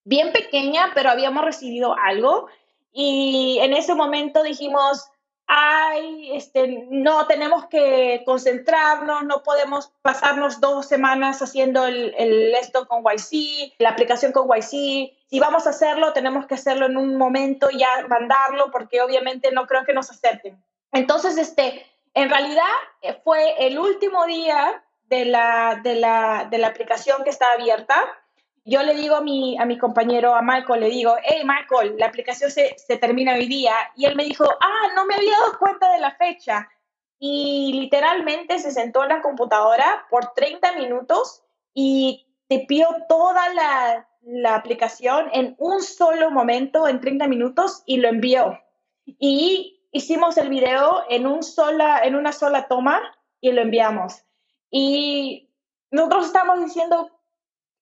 [0.04, 2.48] bien pequeña, pero habíamos recibido algo
[2.92, 5.08] y en ese momento dijimos,
[5.54, 12.88] ay, este, no tenemos que concentrarnos, no podemos pasarnos dos semanas haciendo el, el, esto
[12.88, 15.12] con YC, la aplicación con YC.
[15.28, 19.52] Si vamos a hacerlo, tenemos que hacerlo en un momento y ya mandarlo, porque obviamente
[19.52, 20.64] no creo que nos acepten.
[20.90, 21.84] Entonces, este,
[22.14, 27.30] en realidad eh, fue el último día de la, de la, de la aplicación que
[27.30, 28.02] está abierta
[28.64, 32.06] yo le digo a mi, a mi compañero, a Michael, le digo, hey Michael, la
[32.06, 33.74] aplicación se, se termina hoy día.
[33.96, 36.68] Y él me dijo, ah, no me había dado cuenta de la fecha.
[37.18, 41.42] Y literalmente se sentó en la computadora por 30 minutos
[41.74, 47.96] y te pidió toda la, la aplicación en un solo momento, en 30 minutos, y
[47.96, 48.60] lo envió.
[49.04, 53.00] Y hicimos el video en, un sola, en una sola toma
[53.40, 54.24] y lo enviamos.
[54.70, 55.50] Y
[55.90, 57.10] nosotros estamos diciendo,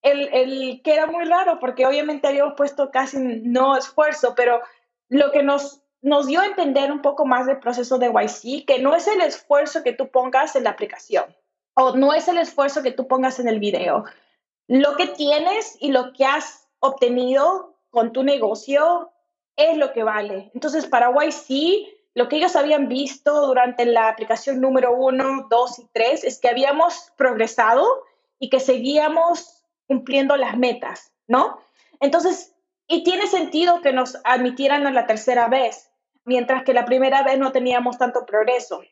[0.03, 4.61] el, el, que era muy raro porque obviamente habíamos puesto casi no esfuerzo, pero
[5.09, 8.79] lo que nos, nos dio a entender un poco más del proceso de YC, que
[8.81, 11.25] no es el esfuerzo que tú pongas en la aplicación
[11.75, 14.05] o no es el esfuerzo que tú pongas en el video.
[14.67, 19.13] Lo que tienes y lo que has obtenido con tu negocio
[19.57, 20.51] es lo que vale.
[20.55, 25.87] Entonces, para YC, lo que ellos habían visto durante la aplicación número uno, dos y
[25.93, 27.87] tres es que habíamos progresado
[28.39, 29.60] y que seguíamos
[29.90, 31.59] cumpliendo las metas, ¿no?
[31.98, 32.55] Entonces,
[32.87, 35.90] y tiene sentido que nos admitieran a la tercera vez,
[36.24, 38.83] mientras que la primera vez no teníamos tanto progreso.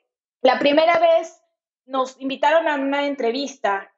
[0.43, 1.41] La primera vez
[1.87, 3.95] nos invitaron a una entrevista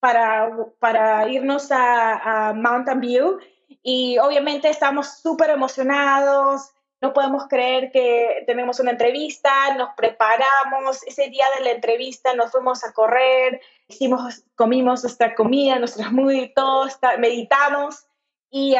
[0.00, 3.38] para, para irnos a, Mountain View
[3.82, 6.74] y obviamente estamos súper emocionados,
[7.04, 12.50] no podemos creer que tenemos una entrevista, nos preparamos, ese día de la entrevista nos
[12.50, 16.88] fuimos a correr, hicimos, comimos nuestra comida, nuestras muy todo,
[17.18, 18.06] meditamos
[18.50, 18.74] y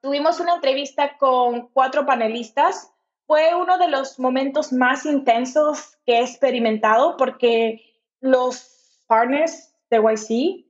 [0.00, 2.90] tuvimos una entrevista con cuatro panelistas.
[3.28, 7.80] Fue uno de los momentos más intensos que he experimentado porque
[8.20, 10.66] los partners de YC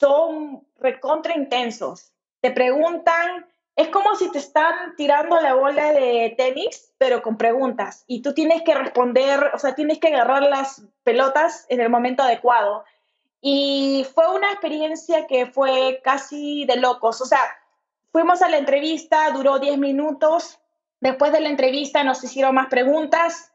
[0.00, 2.12] son recontra intensos.
[2.40, 3.46] Te preguntan
[3.80, 8.04] es como si te están tirando la bola de tenis, pero con preguntas.
[8.06, 12.22] Y tú tienes que responder, o sea, tienes que agarrar las pelotas en el momento
[12.22, 12.84] adecuado.
[13.40, 17.22] Y fue una experiencia que fue casi de locos.
[17.22, 17.40] O sea,
[18.12, 20.58] fuimos a la entrevista, duró 10 minutos.
[21.00, 23.50] Después de la entrevista nos hicieron más preguntas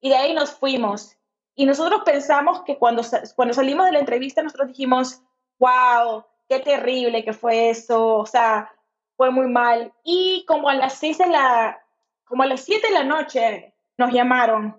[0.00, 1.16] y de ahí nos fuimos.
[1.56, 3.02] Y nosotros pensamos que cuando,
[3.34, 5.20] cuando salimos de la entrevista, nosotros dijimos,
[5.58, 8.18] wow, qué terrible que fue eso.
[8.18, 8.70] O sea,
[9.16, 9.92] fue muy mal.
[10.04, 11.78] Y como a las seis la,
[12.24, 14.76] como a las 7 de la noche nos llamaron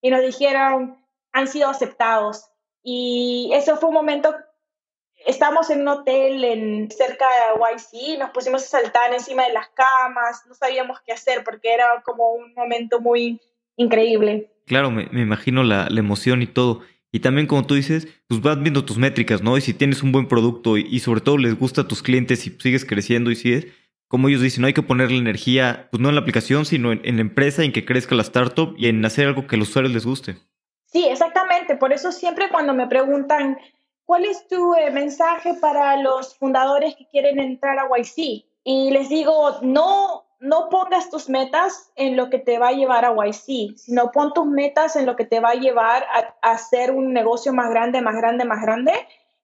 [0.00, 2.50] y nos dijeron, han sido aceptados.
[2.82, 4.34] Y eso fue un momento,
[5.26, 9.68] estamos en un hotel en, cerca de YC, nos pusimos a saltar encima de las
[9.70, 13.40] camas, no sabíamos qué hacer porque era como un momento muy
[13.76, 14.52] increíble.
[14.66, 16.82] Claro, me, me imagino la emoción y todo.
[17.10, 19.56] Y también, como tú dices, pues vas viendo tus métricas, ¿no?
[19.56, 22.50] Y si tienes un buen producto y, sobre todo les gusta a tus clientes y
[22.50, 23.66] sigues creciendo y sigues,
[24.08, 27.16] como ellos dicen, no hay que ponerle energía, pues no en la aplicación, sino en,
[27.16, 29.94] la empresa, en que crezca la startup y en hacer algo que a los usuarios
[29.94, 30.36] les guste.
[30.86, 31.76] Sí, exactamente.
[31.76, 33.58] Por eso siempre cuando me preguntan,
[34.04, 38.44] ¿cuál es tu eh, mensaje para los fundadores que quieren entrar a YC?
[38.64, 43.04] Y les digo, no no pongas tus metas en lo que te va a llevar
[43.04, 46.90] a YC, sino pon tus metas en lo que te va a llevar a, hacer
[46.92, 48.92] un negocio más grande, más grande, más grande.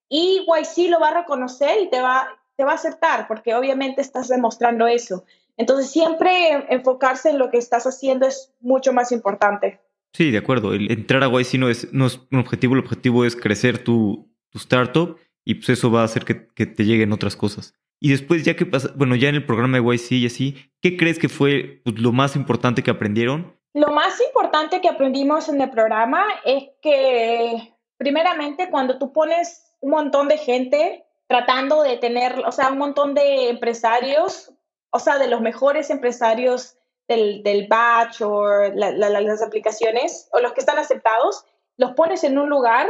[0.09, 4.01] Y YC lo va a reconocer y te va, te va a aceptar, porque obviamente
[4.01, 5.25] estás demostrando eso.
[5.57, 9.81] Entonces, siempre enfocarse en lo que estás haciendo es mucho más importante.
[10.13, 10.75] Sí, de acuerdo.
[10.75, 14.59] Entrar a YC no es, no es un objetivo, el objetivo es crecer tu, tu
[14.59, 17.75] startup y pues eso va a hacer que, que te lleguen otras cosas.
[18.05, 20.95] Y después, ya que pasa, bueno, ya en el programa de YC y así, ¿qué
[20.99, 23.59] crees que fue pues, lo más importante que aprendieron?
[23.73, 29.93] Lo más importante que aprendimos en el programa es que, primeramente, cuando tú pones un
[29.93, 34.53] montón de gente tratando de tener, o sea, un montón de empresarios,
[34.91, 36.77] o sea, de los mejores empresarios
[37.09, 41.47] del, del batch o las aplicaciones, o los que están aceptados,
[41.79, 42.87] los pones en un lugar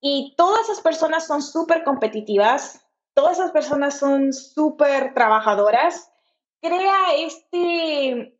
[0.00, 2.85] y todas esas personas son súper competitivas,
[3.16, 6.12] todas esas personas son súper trabajadoras,
[6.60, 8.38] crea este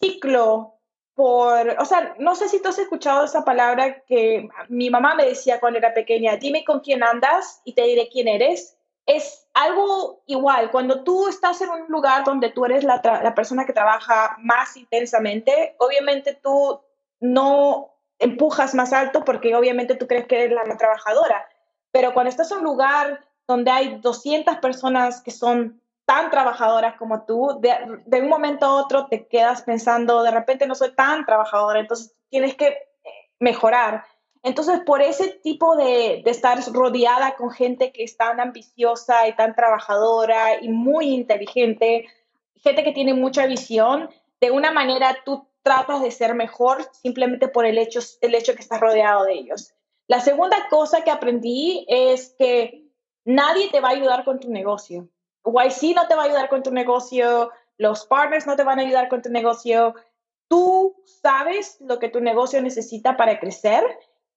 [0.00, 0.74] ciclo
[1.14, 5.24] por, o sea, no sé si tú has escuchado esa palabra que mi mamá me
[5.24, 8.76] decía cuando era pequeña, dime con quién andas y te diré quién eres.
[9.06, 13.64] Es algo igual, cuando tú estás en un lugar donde tú eres la, la persona
[13.64, 16.80] que trabaja más intensamente, obviamente tú
[17.20, 21.48] no empujas más alto porque obviamente tú crees que eres la más trabajadora,
[21.92, 27.24] pero cuando estás en un lugar donde hay 200 personas que son tan trabajadoras como
[27.24, 31.80] tú, de, un momento a otro te quedas pensando, de repente no soy tan trabajadora,
[31.80, 32.78] entonces tienes que eh,
[33.40, 34.04] mejorar.
[34.42, 39.34] Entonces, por ese tipo de, de, estar rodeada con gente que es tan ambiciosa y
[39.34, 42.06] tan trabajadora y muy inteligente,
[42.54, 44.08] gente que tiene mucha visión,
[44.40, 48.62] de una manera tú tratas de ser mejor simplemente por el hecho, el hecho que
[48.62, 49.74] estás rodeado de ellos.
[50.06, 52.85] La segunda cosa que aprendí es que
[53.26, 55.08] nadie te va a ayudar con tu negocio.
[55.44, 58.82] YC no te va a ayudar con tu negocio, los partners no te van a
[58.82, 59.94] ayudar con tu negocio.
[60.48, 63.84] Tú sabes lo que tu negocio necesita para crecer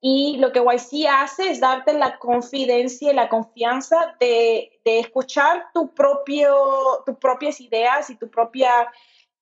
[0.01, 5.67] y lo que YC hace es darte la confidencia y la confianza de, de escuchar
[5.73, 8.91] tu propio, tus propias ideas y tu propia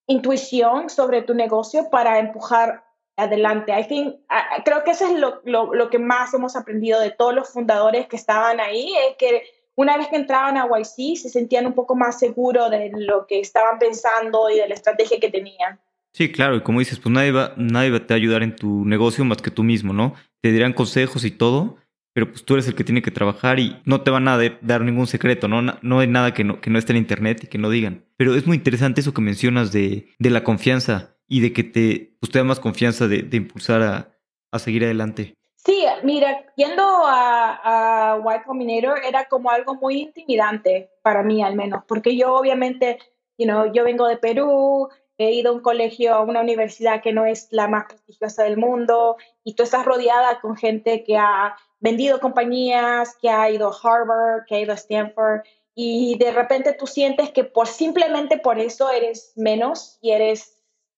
[0.08, 2.87] intuición sobre tu negocio para empujar
[3.18, 3.74] adelante.
[3.78, 4.16] I think,
[4.64, 8.08] creo que eso es lo, lo, lo, que más hemos aprendido de todos los fundadores
[8.08, 9.44] que estaban ahí, es que
[9.76, 13.40] una vez que entraban a YC se sentían un poco más seguros de lo que
[13.40, 15.80] estaban pensando y de la estrategia que tenían.
[16.14, 19.24] Sí, claro, y como dices, pues nadie va, nadie va a ayudar en tu negocio
[19.26, 20.16] más que tú mismo, ¿no?
[20.42, 21.78] Te dirán consejos y todo,
[22.14, 24.82] pero pues tú eres el que tiene que trabajar y no te van a dar
[24.82, 25.62] ningún secreto, ¿no?
[25.62, 28.06] No hay nada que no, que no esté en internet y que no digan.
[28.16, 32.16] Pero es muy interesante eso que mencionas de, de la confianza y de que te,
[32.20, 34.10] pues, te da más confianza de, de impulsar a,
[34.52, 35.34] a, seguir adelante.
[35.56, 41.56] Sí, mira, yendo a, a Y Combinator era como algo muy intimidante para mí al
[41.56, 43.00] menos, porque yo obviamente,
[43.38, 47.12] you know, yo vengo de Perú, he ido a un colegio, a una universidad que
[47.12, 51.58] no es la más prestigiosa del mundo, y tú estás rodeada con gente que ha
[51.80, 55.42] vendido compañías, que ha ido a Harvard, que ha ido a Stanford,
[55.76, 60.57] y de repente tú sientes que por simplemente por eso eres menos y eres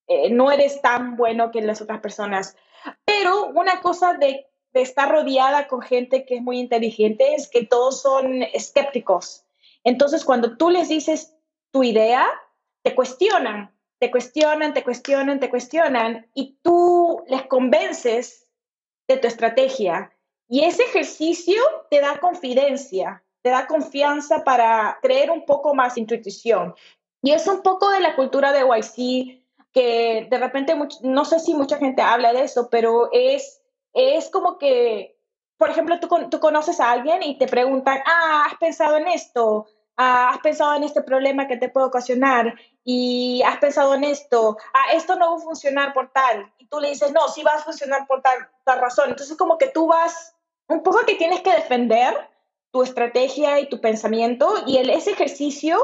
[0.09, 2.57] eh, no eres tan bueno que las otras personas.
[3.05, 8.01] Pero una cosa de, estar rodeada con gente que es muy inteligente es que todos
[8.01, 9.43] son escépticos.
[9.83, 11.35] Entonces, cuando tú les dices
[11.71, 12.27] tu idea,
[12.83, 18.47] te cuestionan, te cuestionan, te cuestionan, te cuestionan, y tú les convences
[19.07, 20.11] de tu estrategia.
[20.47, 26.73] Y ese ejercicio te da confidencia, te da confianza para creer un poco más intuición.
[27.21, 29.38] Y es un poco de la cultura de YC
[29.73, 33.61] que de repente, no sé si mucha gente habla de eso, pero es,
[33.93, 35.17] es como que,
[35.57, 39.67] por ejemplo, tú, tú conoces a alguien y te preguntan, ah, ¿has pensado en esto?
[39.97, 42.55] Ah, ¿Has pensado en este problema que te puede ocasionar?
[42.83, 46.51] Y has pensado en esto, ah, esto no va a funcionar por tal.
[46.57, 49.09] Y tú le dices, no, sí va a funcionar por tal, tal razón.
[49.09, 50.35] Entonces, como que tú vas,
[50.67, 52.15] un poco que tienes que defender
[52.71, 55.77] tu estrategia y tu pensamiento y el, ese ejercicio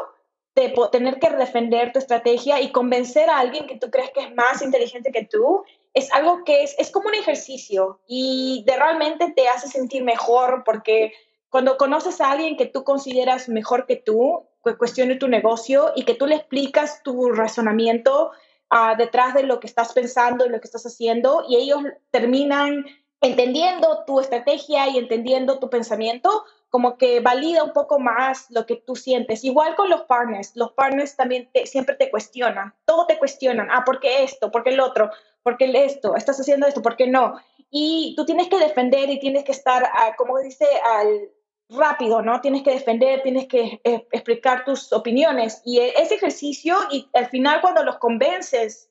[0.55, 4.35] de tener que defender tu estrategia y convencer a alguien que tú crees que es
[4.35, 9.33] más inteligente que tú, es algo que es, es como un ejercicio y de realmente
[9.35, 11.13] te hace sentir mejor porque
[11.49, 16.03] cuando conoces a alguien que tú consideras mejor que tú, que cuestione tu negocio y
[16.03, 18.31] que tú le explicas tu razonamiento
[18.71, 21.81] uh, detrás de lo que estás pensando y lo que estás haciendo y ellos
[22.11, 22.85] terminan
[23.21, 26.45] entendiendo tu estrategia y entendiendo tu pensamiento,
[26.75, 29.45] como que valida un poco más lo que tú sientes.
[29.45, 34.01] Igual con los partners, los partners también siempre te cuestionan, todo te cuestionan, ah, ¿por
[34.01, 34.51] qué esto?
[34.51, 35.09] ¿Por qué el otro?
[35.41, 36.17] ¿Por qué esto?
[36.17, 36.81] ¿Estás haciendo esto?
[36.81, 37.39] ¿Por qué no?
[37.69, 41.31] Y tú tienes que defender y tienes que estar, ah, como dice, al
[41.69, 42.41] rápido, ¿no?
[42.41, 45.61] Tienes que defender, tienes que eh, explicar tus opiniones.
[45.63, 48.89] Y e, ese ejercicio, y al final cuando los convences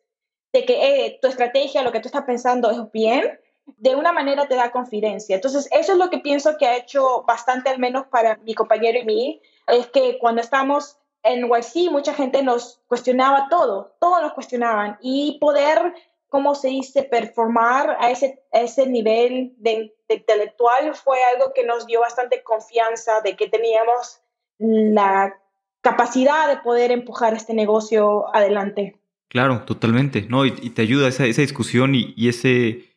[0.54, 4.46] de que eh, tu estrategia, lo que tú estás pensando es bien, de una manera
[4.46, 5.36] te da confidencia.
[5.36, 8.98] Entonces, eso es lo que pienso que ha hecho bastante, al menos para mi compañero
[8.98, 14.34] y mí, es que cuando estamos en YC, mucha gente nos cuestionaba todo, todos nos
[14.34, 15.94] cuestionaban, y poder,
[16.28, 22.00] como se dice, performar a ese, ese nivel de, intelectual fue algo que nos dio
[22.00, 24.20] bastante confianza de que teníamos
[24.58, 25.34] la
[25.80, 28.98] capacidad de poder empujar este negocio adelante.
[29.28, 30.44] Claro, totalmente, ¿no?
[30.44, 32.93] Y, te ayuda esa, esa discusión y, y ese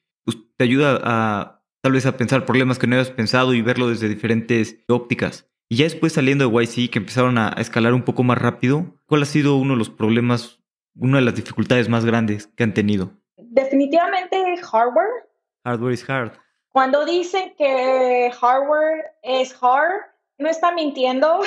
[0.57, 4.09] te ayuda a tal vez a pensar problemas que no habías pensado y verlo desde
[4.09, 5.49] diferentes ópticas.
[5.69, 9.23] Y ya después saliendo de YC, que empezaron a escalar un poco más rápido, ¿cuál
[9.23, 10.59] ha sido uno de los problemas,
[10.95, 13.11] una de las dificultades más grandes que han tenido?
[13.37, 15.29] Definitivamente hardware.
[15.63, 16.31] Hardware is hard.
[16.69, 20.01] Cuando dicen que hardware es hard,
[20.37, 21.41] no está mintiendo.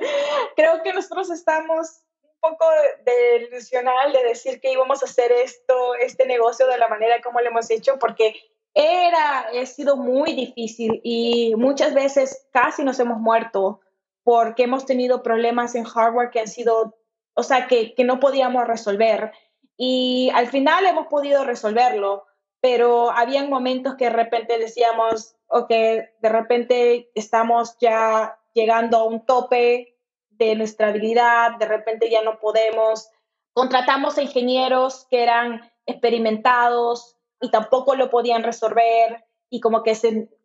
[0.56, 2.02] Creo que nosotros estamos
[2.40, 2.64] poco
[3.04, 7.48] delusional de decir que íbamos a hacer esto, este negocio de la manera como lo
[7.48, 8.34] hemos hecho, porque
[8.74, 13.80] era, ha sido muy difícil y muchas veces casi nos hemos muerto
[14.22, 16.96] porque hemos tenido problemas en hardware que han sido,
[17.34, 19.32] o sea, que, que no podíamos resolver.
[19.76, 22.26] Y al final hemos podido resolverlo,
[22.60, 29.24] pero había momentos que de repente decíamos, ok, de repente estamos ya llegando a un
[29.24, 29.97] tope
[30.38, 33.10] de nuestra habilidad, de repente ya no podemos.
[33.52, 39.96] Contratamos a ingenieros que eran experimentados y tampoco lo podían resolver y como que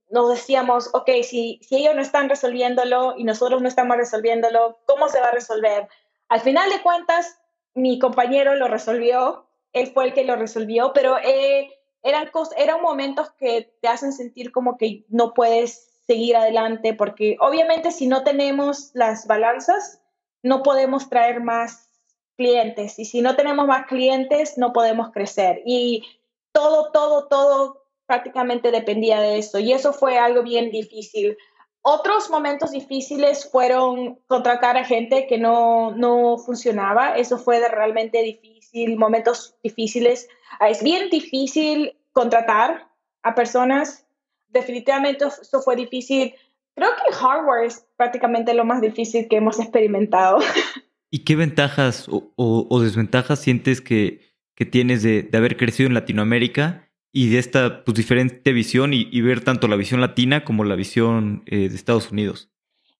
[0.09, 5.09] nos decíamos, ok, si, si ellos no están resolviéndolo y nosotros no estamos resolviéndolo, ¿cómo
[5.09, 5.87] se va a resolver?
[6.29, 7.39] Al final de cuentas,
[7.73, 11.69] mi compañero lo resolvió, él fue el que lo resolvió, pero eh,
[12.03, 17.91] eran, eran momentos que te hacen sentir como que no puedes seguir adelante, porque obviamente
[17.91, 20.01] si no tenemos las balanzas,
[20.41, 21.89] no podemos traer más
[22.35, 25.61] clientes y si no tenemos más clientes, no podemos crecer.
[25.65, 26.03] Y
[26.51, 31.37] todo, todo, todo prácticamente dependía de eso y eso fue algo bien difícil.
[31.81, 38.97] Otros momentos difíciles fueron contratar a gente que no, no funcionaba, eso fue realmente difícil,
[38.97, 40.29] momentos difíciles.
[40.61, 42.87] Es bien difícil contratar
[43.21, 44.05] a personas
[44.53, 46.33] definitivamente eso fue difícil.
[46.75, 50.39] Creo que hardware es prácticamente lo más difícil que hemos experimentado.
[51.11, 54.21] ¿Y qué ventajas o, desventajas sientes que,
[54.55, 59.21] que tienes de, de, haber crecido en Latinoamérica y de esta pues, diferente visión y,
[59.21, 62.49] ver tanto la visión latina como la visión eh, de Estados Unidos?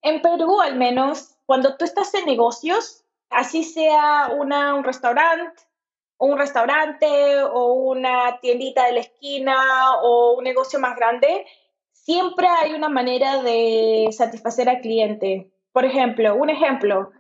[0.04, 5.64] En Perú, al menos, cuando tú estás en negocios, así sea una, un restaurante,
[6.18, 11.46] un restaurante o una tiendita de la esquina o un negocio más grande,
[11.92, 15.52] siempre hay una manera de satisfacer al cliente.
[15.72, 17.12] Por ejemplo, un ejemplo,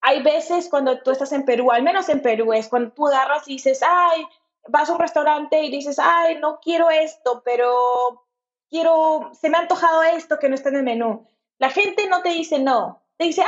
[0.00, 3.48] hay veces cuando tú estás en Perú, al menos en Perú, es cuando tú agarras
[3.48, 4.26] y dices, ay,
[4.68, 8.26] vas a un restaurante y dices, ay, no quiero esto, pero
[8.68, 11.26] quiero, se me ha antojado esto que no está en el menú.
[11.58, 13.46] La gente no te dice no, te dice, ah,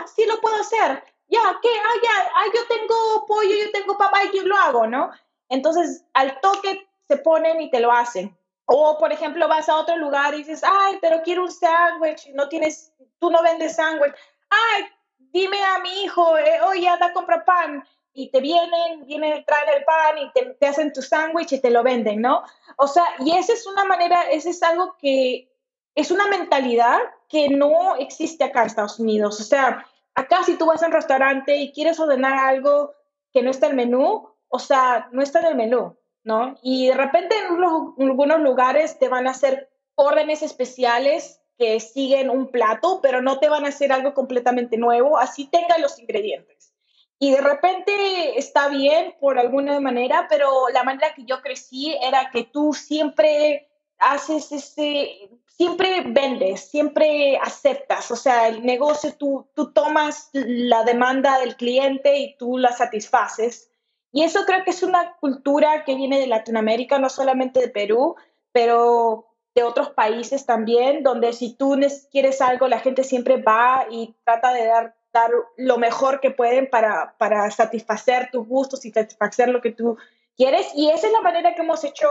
[0.00, 1.68] ya, sí lo puedo hacer ya, ¿qué?
[1.68, 5.10] Ah, ya, ah, yo tengo pollo, yo tengo papá y yo lo hago, ¿no?
[5.48, 8.36] Entonces, al toque se ponen y te lo hacen.
[8.66, 12.48] O, por ejemplo, vas a otro lugar y dices, ay, pero quiero un sándwich, no
[12.48, 14.14] tienes, tú no vendes sándwich.
[14.50, 14.84] Ay,
[15.18, 17.84] dime a mi hijo, eh, oye, anda a comprar pan.
[18.12, 21.70] Y te vienen, vienen, traen el pan y te, te hacen tu sándwich y te
[21.70, 22.42] lo venden, ¿no?
[22.76, 25.48] O sea, y esa es una manera, ese es algo que
[25.94, 26.98] es una mentalidad
[27.28, 29.40] que no existe acá en Estados Unidos.
[29.40, 29.86] O sea,
[30.18, 32.92] Acá si tú vas a restaurante y quieres ordenar algo
[33.32, 36.56] que no está en el menú, o sea, no está en el menú, ¿no?
[36.60, 42.48] Y de repente en, algunos lugares te van a hacer órdenes especiales que siguen un
[42.48, 46.74] plato, pero no te van a hacer algo completamente nuevo, así tenga los ingredientes.
[47.20, 52.30] Y de repente está bien por alguna manera, pero la manera que yo crecí era
[52.32, 53.67] que tú siempre
[53.98, 61.38] haces ese, siempre vendes, siempre aceptas, o sea, el negocio tú, tú tomas la demanda
[61.40, 63.70] del cliente y tú la satisfaces.
[64.12, 68.16] Y eso creo que es una cultura que viene de Latinoamérica, no solamente de Perú,
[68.52, 71.76] pero de otros países también, donde si tú
[72.10, 76.70] quieres algo, la gente siempre va y trata de dar, dar lo mejor que pueden
[76.70, 79.98] para, para satisfacer tus gustos y satisfacer lo que tú
[80.36, 80.68] quieres.
[80.74, 82.08] Y esa es la manera que hemos hecho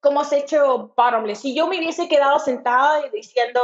[0.00, 1.40] cómo has hecho Bottomless.
[1.40, 3.60] Si yo me hubiese quedado sentada diciendo,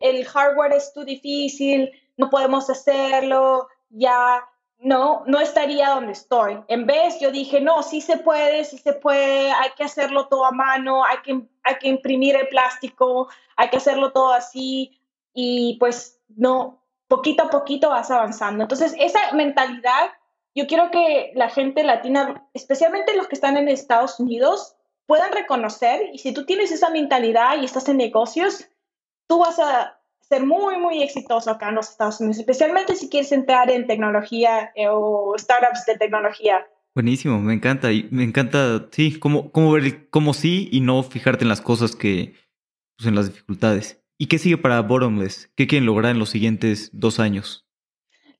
[0.00, 4.44] el hardware es too difícil, no podemos hacerlo, ya
[4.78, 6.58] no, no estaría donde estoy.
[6.68, 10.44] En vez, yo dije, no, sí se puede, sí se puede, hay que hacerlo todo
[10.44, 15.00] a mano, hay que, hay que imprimir el plástico, hay que hacerlo todo así
[15.32, 18.62] y pues no, poquito a poquito vas avanzando.
[18.62, 20.10] Entonces, esa mentalidad,
[20.54, 24.75] yo quiero que la gente latina, especialmente los que están en Estados Unidos,
[25.06, 28.68] puedan reconocer y si tú tienes esa mentalidad y estás en negocios,
[29.26, 33.30] tú vas a ser muy, muy exitoso acá en los Estados Unidos, especialmente si quieres
[33.32, 36.66] entrar en tecnología eh, o startups de tecnología.
[36.94, 37.92] Buenísimo, me encanta.
[37.92, 41.94] Y me encanta, sí, cómo, cómo ver cómo sí y no fijarte en las cosas
[41.94, 42.34] que,
[42.96, 44.02] pues en las dificultades.
[44.18, 45.52] ¿Y qué sigue para Bottomless?
[45.54, 47.66] ¿Qué quieren lograr en los siguientes dos años?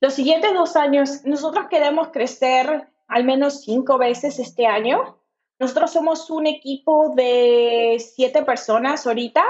[0.01, 5.19] Los siguientes dos años, nosotros queremos crecer al menos cinco veces este año.
[5.59, 9.43] Nosotros somos un equipo de siete personas ahorita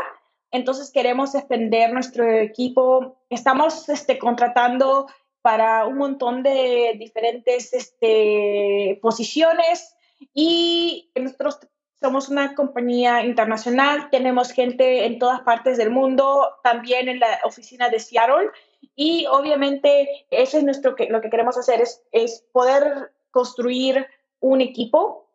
[0.56, 3.18] entonces queremos extender nuestro equipo.
[3.28, 5.06] Estamos este, contratando
[5.42, 9.94] para un montón de diferentes este, posiciones
[10.32, 11.58] y nosotros
[12.00, 17.88] somos una compañía internacional, tenemos gente en todas partes del mundo, también en la oficina
[17.88, 18.50] de Seattle
[18.94, 24.06] y obviamente eso es nuestro lo que queremos hacer es, es poder construir
[24.40, 25.25] un equipo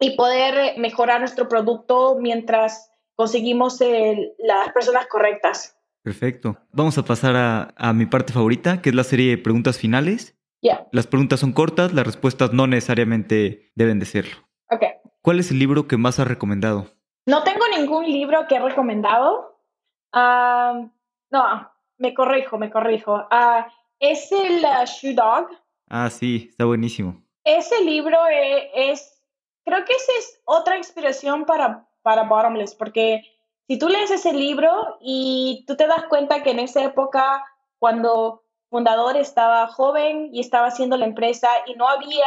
[0.00, 3.78] y poder mejorar nuestro producto mientras conseguimos
[4.38, 5.76] las personas correctas.
[6.02, 6.56] Perfecto.
[6.72, 7.36] Vamos a pasar
[7.76, 10.38] a, mi parte favorita, que es la serie de preguntas finales.
[10.62, 10.88] Ya.
[10.92, 14.36] Las preguntas son cortas, las respuestas no necesariamente deben de serlo.
[14.70, 14.84] Ok.
[15.22, 16.86] ¿Cuál es el libro que más has recomendado?
[17.26, 19.62] No tengo ningún libro que he recomendado.
[20.12, 20.90] Ah,
[21.30, 23.26] no, me corrijo, me corrijo.
[23.30, 25.48] Ah, es el uh, Shoe Dog.
[25.88, 27.22] Ah, sí, está buenísimo.
[27.44, 29.19] Ese libro e, es,
[29.70, 33.22] creo que esa es otra inspiración para para Bottomless, porque
[33.66, 37.44] si tú lees ese libro y tú te das cuenta que en esa época,
[37.78, 42.26] cuando fundador estaba joven y estaba haciendo la empresa y no había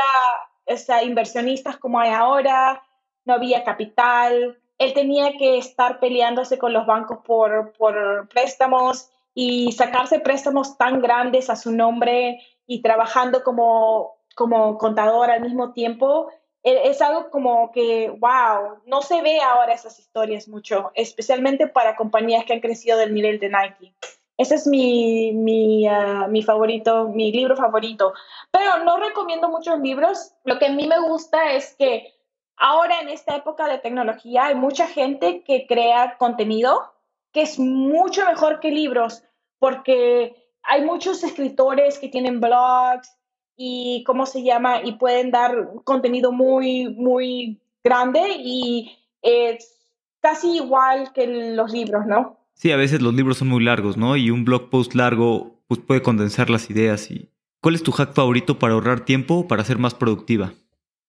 [0.65, 2.83] esa, inversionistas como hay ahora,
[3.25, 9.71] no había capital, él tenía que estar peleándose con los bancos por, por préstamos y
[9.71, 16.29] sacarse préstamos tan grandes a su nombre y trabajando como, como contador al mismo tiempo
[16.63, 22.45] es algo como que, wow, no se ve ahora esas historias mucho, especialmente para compañías
[22.45, 23.93] que han crecido del nivel de Nike.
[24.37, 28.13] Ese es mi, mi, ah, mi favorito, mi libro favorito.
[28.51, 30.33] Pero no recomiendo muchos libros.
[30.43, 32.13] Lo que a mí me gusta es que
[32.55, 36.93] ahora en esta época de tecnología hay mucha gente que crea contenido
[37.33, 39.23] que es mucho mejor que libros,
[39.59, 43.17] porque hay muchos escritores que tienen blogs,
[43.55, 49.77] y cómo se llama y pueden dar contenido muy, muy grande y es
[50.21, 52.37] casi igual que los libros, ¿no?
[52.53, 54.15] Sí, a veces los libros son muy largos, ¿no?
[54.15, 57.11] Y un blog post largo pues, puede condensar las ideas.
[57.11, 57.29] Y...
[57.61, 60.53] ¿Cuál es tu hack favorito para ahorrar tiempo o para ser más productiva?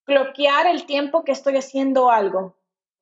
[0.06, 2.56] Bloquear el tiempo que estoy haciendo algo.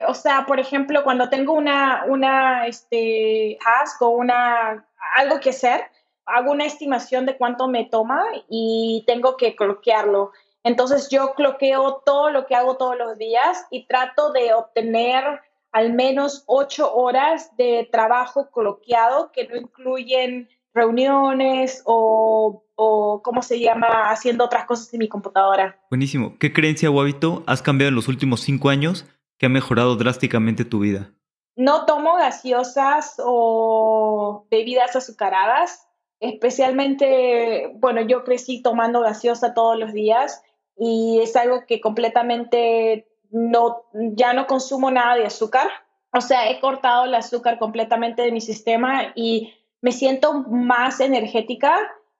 [0.07, 4.85] O sea, por ejemplo, cuando tengo una, una este, task o una,
[5.15, 5.81] algo que hacer,
[6.25, 10.31] hago una estimación de cuánto me toma y tengo que cloquearlo.
[10.63, 15.91] Entonces yo cloqueo todo lo que hago todos los días y trato de obtener al
[15.93, 24.09] menos ocho horas de trabajo coloquiado que no incluyen reuniones o, o, ¿cómo se llama?,
[24.09, 25.79] haciendo otras cosas en mi computadora.
[25.89, 26.37] Buenísimo.
[26.39, 29.05] ¿Qué creencia o hábito has cambiado en los últimos cinco años
[29.37, 31.11] que ha mejorado drásticamente tu vida?
[31.55, 35.87] No tomo gaseosas o bebidas azucaradas
[36.23, 40.41] especialmente, bueno, yo crecí tomando gaseosa todos los días
[40.77, 45.69] y es algo que completamente no, ya no consumo nada de azúcar.
[46.13, 51.75] O sea, he cortado el azúcar completamente de mi sistema y me siento más energética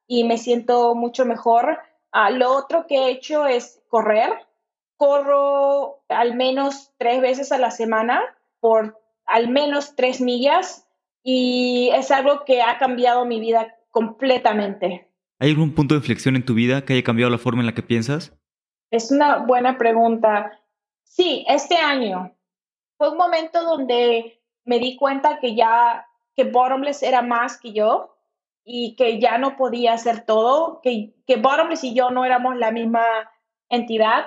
[0.05, 1.79] y me siento mucho mejor.
[2.11, 4.31] Ah, lo otro que he hecho es correr.
[4.97, 8.21] Corro al menos tres veces a la semana
[8.59, 10.89] por al menos tres millas
[11.23, 15.07] y es algo que ha cambiado mi vida completamente.
[15.39, 17.75] ¿Hay algún punto de inflexión en tu vida que haya cambiado la forma en la
[17.75, 18.33] que piensas?
[18.91, 20.59] Es una buena pregunta.
[21.03, 22.35] Sí, este año
[22.97, 28.17] fue un momento donde me di cuenta que ya, que Bottomless era más que yo
[28.65, 32.71] y que ya no podía hacer todo, que, que Bottomless y yo no éramos la
[32.71, 33.05] misma
[33.69, 34.25] entidad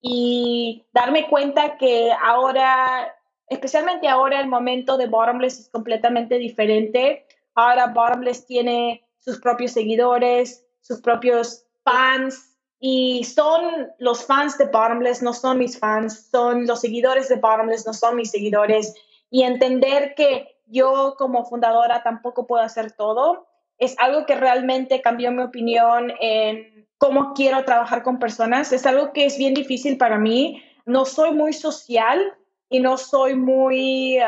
[0.00, 3.14] y darme cuenta que ahora,
[3.48, 7.26] especialmente ahora, el momento de Bottomless es completamente diferente
[7.56, 15.22] Ahora Bottomless tiene sus propios seguidores, sus propios fans y son los fans de Bottomless,
[15.22, 18.94] no son mis fans, son los seguidores de Bottomless, no son mis seguidores.
[19.30, 23.46] Y entender que yo como fundadora tampoco puedo hacer todo,
[23.78, 28.72] es algo que realmente cambió mi opinión en cómo quiero trabajar con personas.
[28.72, 30.62] Es algo que es bien difícil para mí.
[30.84, 32.34] No soy muy social
[32.68, 34.18] y no soy muy...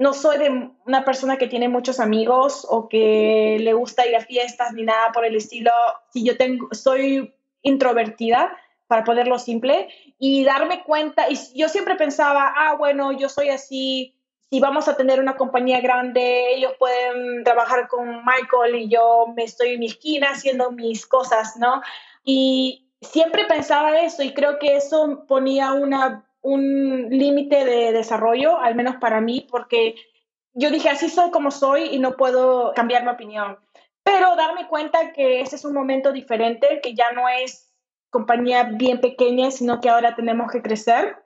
[0.00, 4.20] no soy de una persona que tiene muchos amigos o que le gusta ir a
[4.20, 5.70] fiestas ni nada por el estilo.
[6.10, 9.88] Si yo tengo, soy introvertida, para ponerlo simple,
[10.18, 14.16] y darme cuenta, y yo siempre pensaba, ah, bueno, yo soy así,
[14.48, 19.44] si vamos a tener una compañía grande, ellos pueden trabajar con Michael y yo me
[19.44, 21.82] estoy en mi esquina haciendo mis cosas, ¿no?
[22.24, 28.74] Y siempre pensaba eso y creo que eso ponía una, un límite de desarrollo, al
[28.74, 29.94] menos para mí, porque
[30.52, 33.58] yo dije, así soy como soy y no puedo cambiar mi opinión
[34.10, 37.72] pero darme cuenta que ese es un momento diferente, que ya no es
[38.10, 41.16] compañía bien pequeña, sino que ahora tenemos que crecer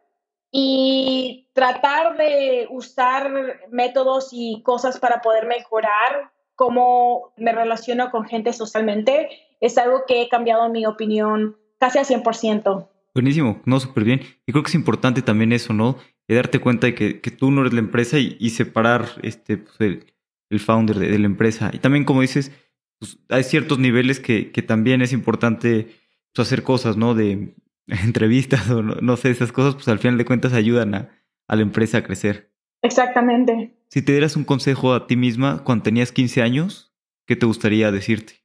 [0.51, 3.31] y tratar de usar
[3.71, 10.23] métodos y cosas para poder mejorar cómo me relaciono con gente socialmente, es algo que
[10.23, 12.89] he cambiado mi opinión casi al 100%.
[13.15, 14.21] Buenísimo, no, súper bien.
[14.45, 15.97] Y creo que es importante también eso, ¿no?
[16.27, 19.77] De darte cuenta de que, que tú no eres la empresa y, separar este, pues,
[19.81, 20.07] el,
[20.51, 21.71] el, founder de, de, la empresa.
[21.73, 22.51] Y también, como dices,
[22.99, 25.95] pues, hay ciertos niveles que, que también es importante
[26.35, 27.15] pues, hacer cosas, ¿no?
[27.15, 27.55] De
[27.87, 31.11] entrevistas o no, sé, esas cosas, pues al final de cuentas ayudan a,
[31.47, 32.51] a la empresa a crecer.
[32.83, 33.77] Exactamente.
[33.89, 36.93] Si te dieras un consejo a ti misma cuando tenías 15 años,
[37.27, 38.45] ¿qué te gustaría decirte?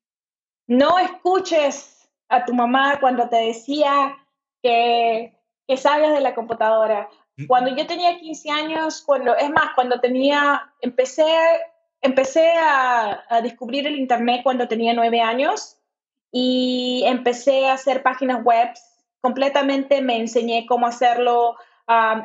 [0.68, 4.16] No escuches a tu mamá cuando te decía
[4.62, 5.34] que,
[5.68, 7.10] que de la computadora.
[7.38, 7.46] Mm.
[7.48, 11.26] Cuando yo tenía 15 años, cuando, es más, cuando tenía, empecé
[12.02, 15.78] empecé a, descubrir el Internet cuando tenía nueve años
[16.32, 18.70] y empecé a hacer páginas web.
[19.22, 21.56] Completamente me enseñé cómo hacerlo.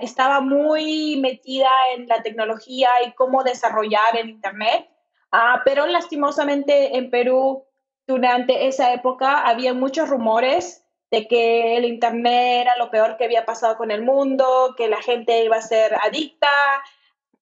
[0.01, 4.89] estaba muy metida en la tecnología y cómo desarrollar el Internet.
[5.32, 7.64] Ah, pero lastimosamente en Perú,
[8.07, 10.84] durante esa época, había muchos rumores
[11.14, 15.00] de que el Internet era lo peor que había pasado con el mundo, que la
[15.00, 16.48] gente iba a ser adicta,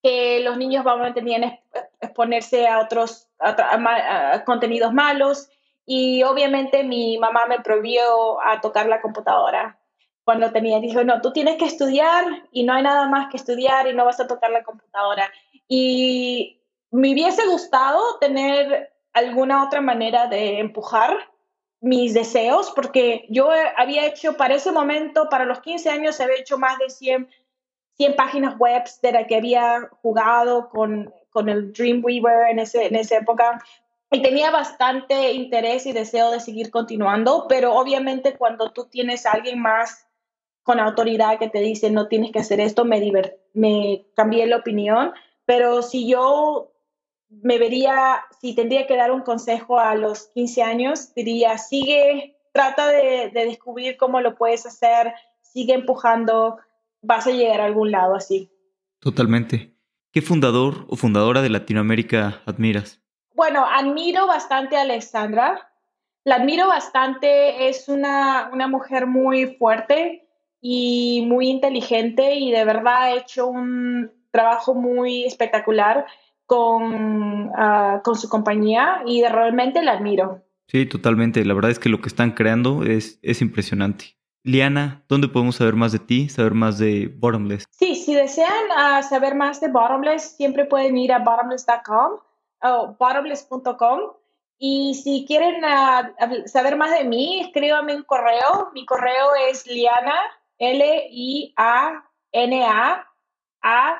[0.02, 1.60] que los niños van a tener
[2.00, 3.28] exponerse a otros
[4.44, 5.48] contenidos malos
[5.86, 9.78] y obviamente mi mamá me prohibió a tocar la computadora
[10.24, 13.88] cuando tenía, dijo, no, tú tienes que estudiar y no hay nada más que estudiar
[13.88, 15.32] y no vas a tocar la computadora.
[15.66, 16.60] Y
[16.90, 21.31] me hubiese gustado tener alguna otra manera de empujar
[21.82, 26.56] mis deseos, porque yo había hecho, para ese momento, para los 15 años, había hecho
[26.56, 27.28] más de 100
[27.96, 32.96] 100 páginas web de la que había jugado con, con el Dreamweaver en, ese, en
[32.96, 33.62] esa época.
[34.10, 39.60] Y tenía bastante interés y deseo de seguir continuando, pero obviamente cuando tú tienes alguien
[39.60, 40.06] más
[40.62, 43.00] con autoridad que te dice no tienes que hacer esto, me,
[43.54, 45.12] me cambié la opinión.
[45.44, 46.71] Pero si yo
[47.40, 52.88] me vería, si tendría que dar un consejo a los 15 años, diría, sigue, trata
[52.88, 56.58] de, de descubrir cómo lo puedes hacer, sigue empujando,
[57.00, 58.50] vas a llegar a algún lado así.
[59.00, 59.74] Totalmente.
[60.12, 63.00] ¿Qué fundador o fundadora de Latinoamérica admiras?
[63.34, 65.72] Bueno, admiro bastante a Alexandra.
[66.24, 67.68] La admiro bastante.
[67.68, 70.28] Es una, una mujer muy fuerte
[70.60, 76.06] y muy inteligente y de verdad ha hecho un trabajo muy espectacular
[76.52, 80.42] con, ah, con su compañía y realmente la admiro.
[80.68, 81.42] Sí, totalmente.
[81.46, 84.18] La verdad es que lo que están creando es, es impresionante.
[84.44, 87.64] Liana, ¿dónde podemos saber más de ti, saber más de Bottomless?
[87.70, 92.18] Sí, si desean uh, saber más de Bottomless, siempre pueden ir a bottomless.com
[92.64, 94.00] o bottomless.com.
[94.58, 96.12] Y si quieren uh,
[96.44, 98.68] saber más de mí, escríbame un correo.
[98.74, 100.16] Mi correo es liana,
[100.58, 101.56] L-I-A-N-A,
[103.62, 103.96] a,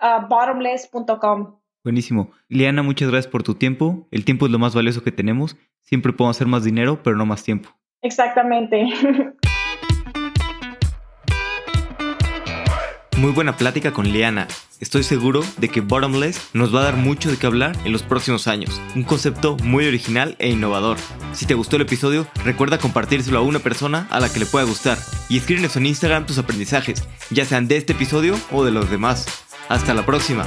[0.00, 1.58] a bottomless.com.
[1.88, 2.30] Buenísimo.
[2.50, 4.06] Liana, muchas gracias por tu tiempo.
[4.10, 5.56] El tiempo es lo más valioso que tenemos.
[5.80, 7.70] Siempre podemos hacer más dinero, pero no más tiempo.
[8.02, 8.84] Exactamente.
[13.16, 14.46] Muy buena plática con Liana.
[14.80, 18.02] Estoy seguro de que Bottomless nos va a dar mucho de qué hablar en los
[18.02, 18.82] próximos años.
[18.94, 20.98] Un concepto muy original e innovador.
[21.32, 24.66] Si te gustó el episodio, recuerda compartírselo a una persona a la que le pueda
[24.66, 24.98] gustar.
[25.30, 29.46] Y escríbenos en Instagram tus aprendizajes, ya sean de este episodio o de los demás.
[29.70, 30.44] Hasta la próxima.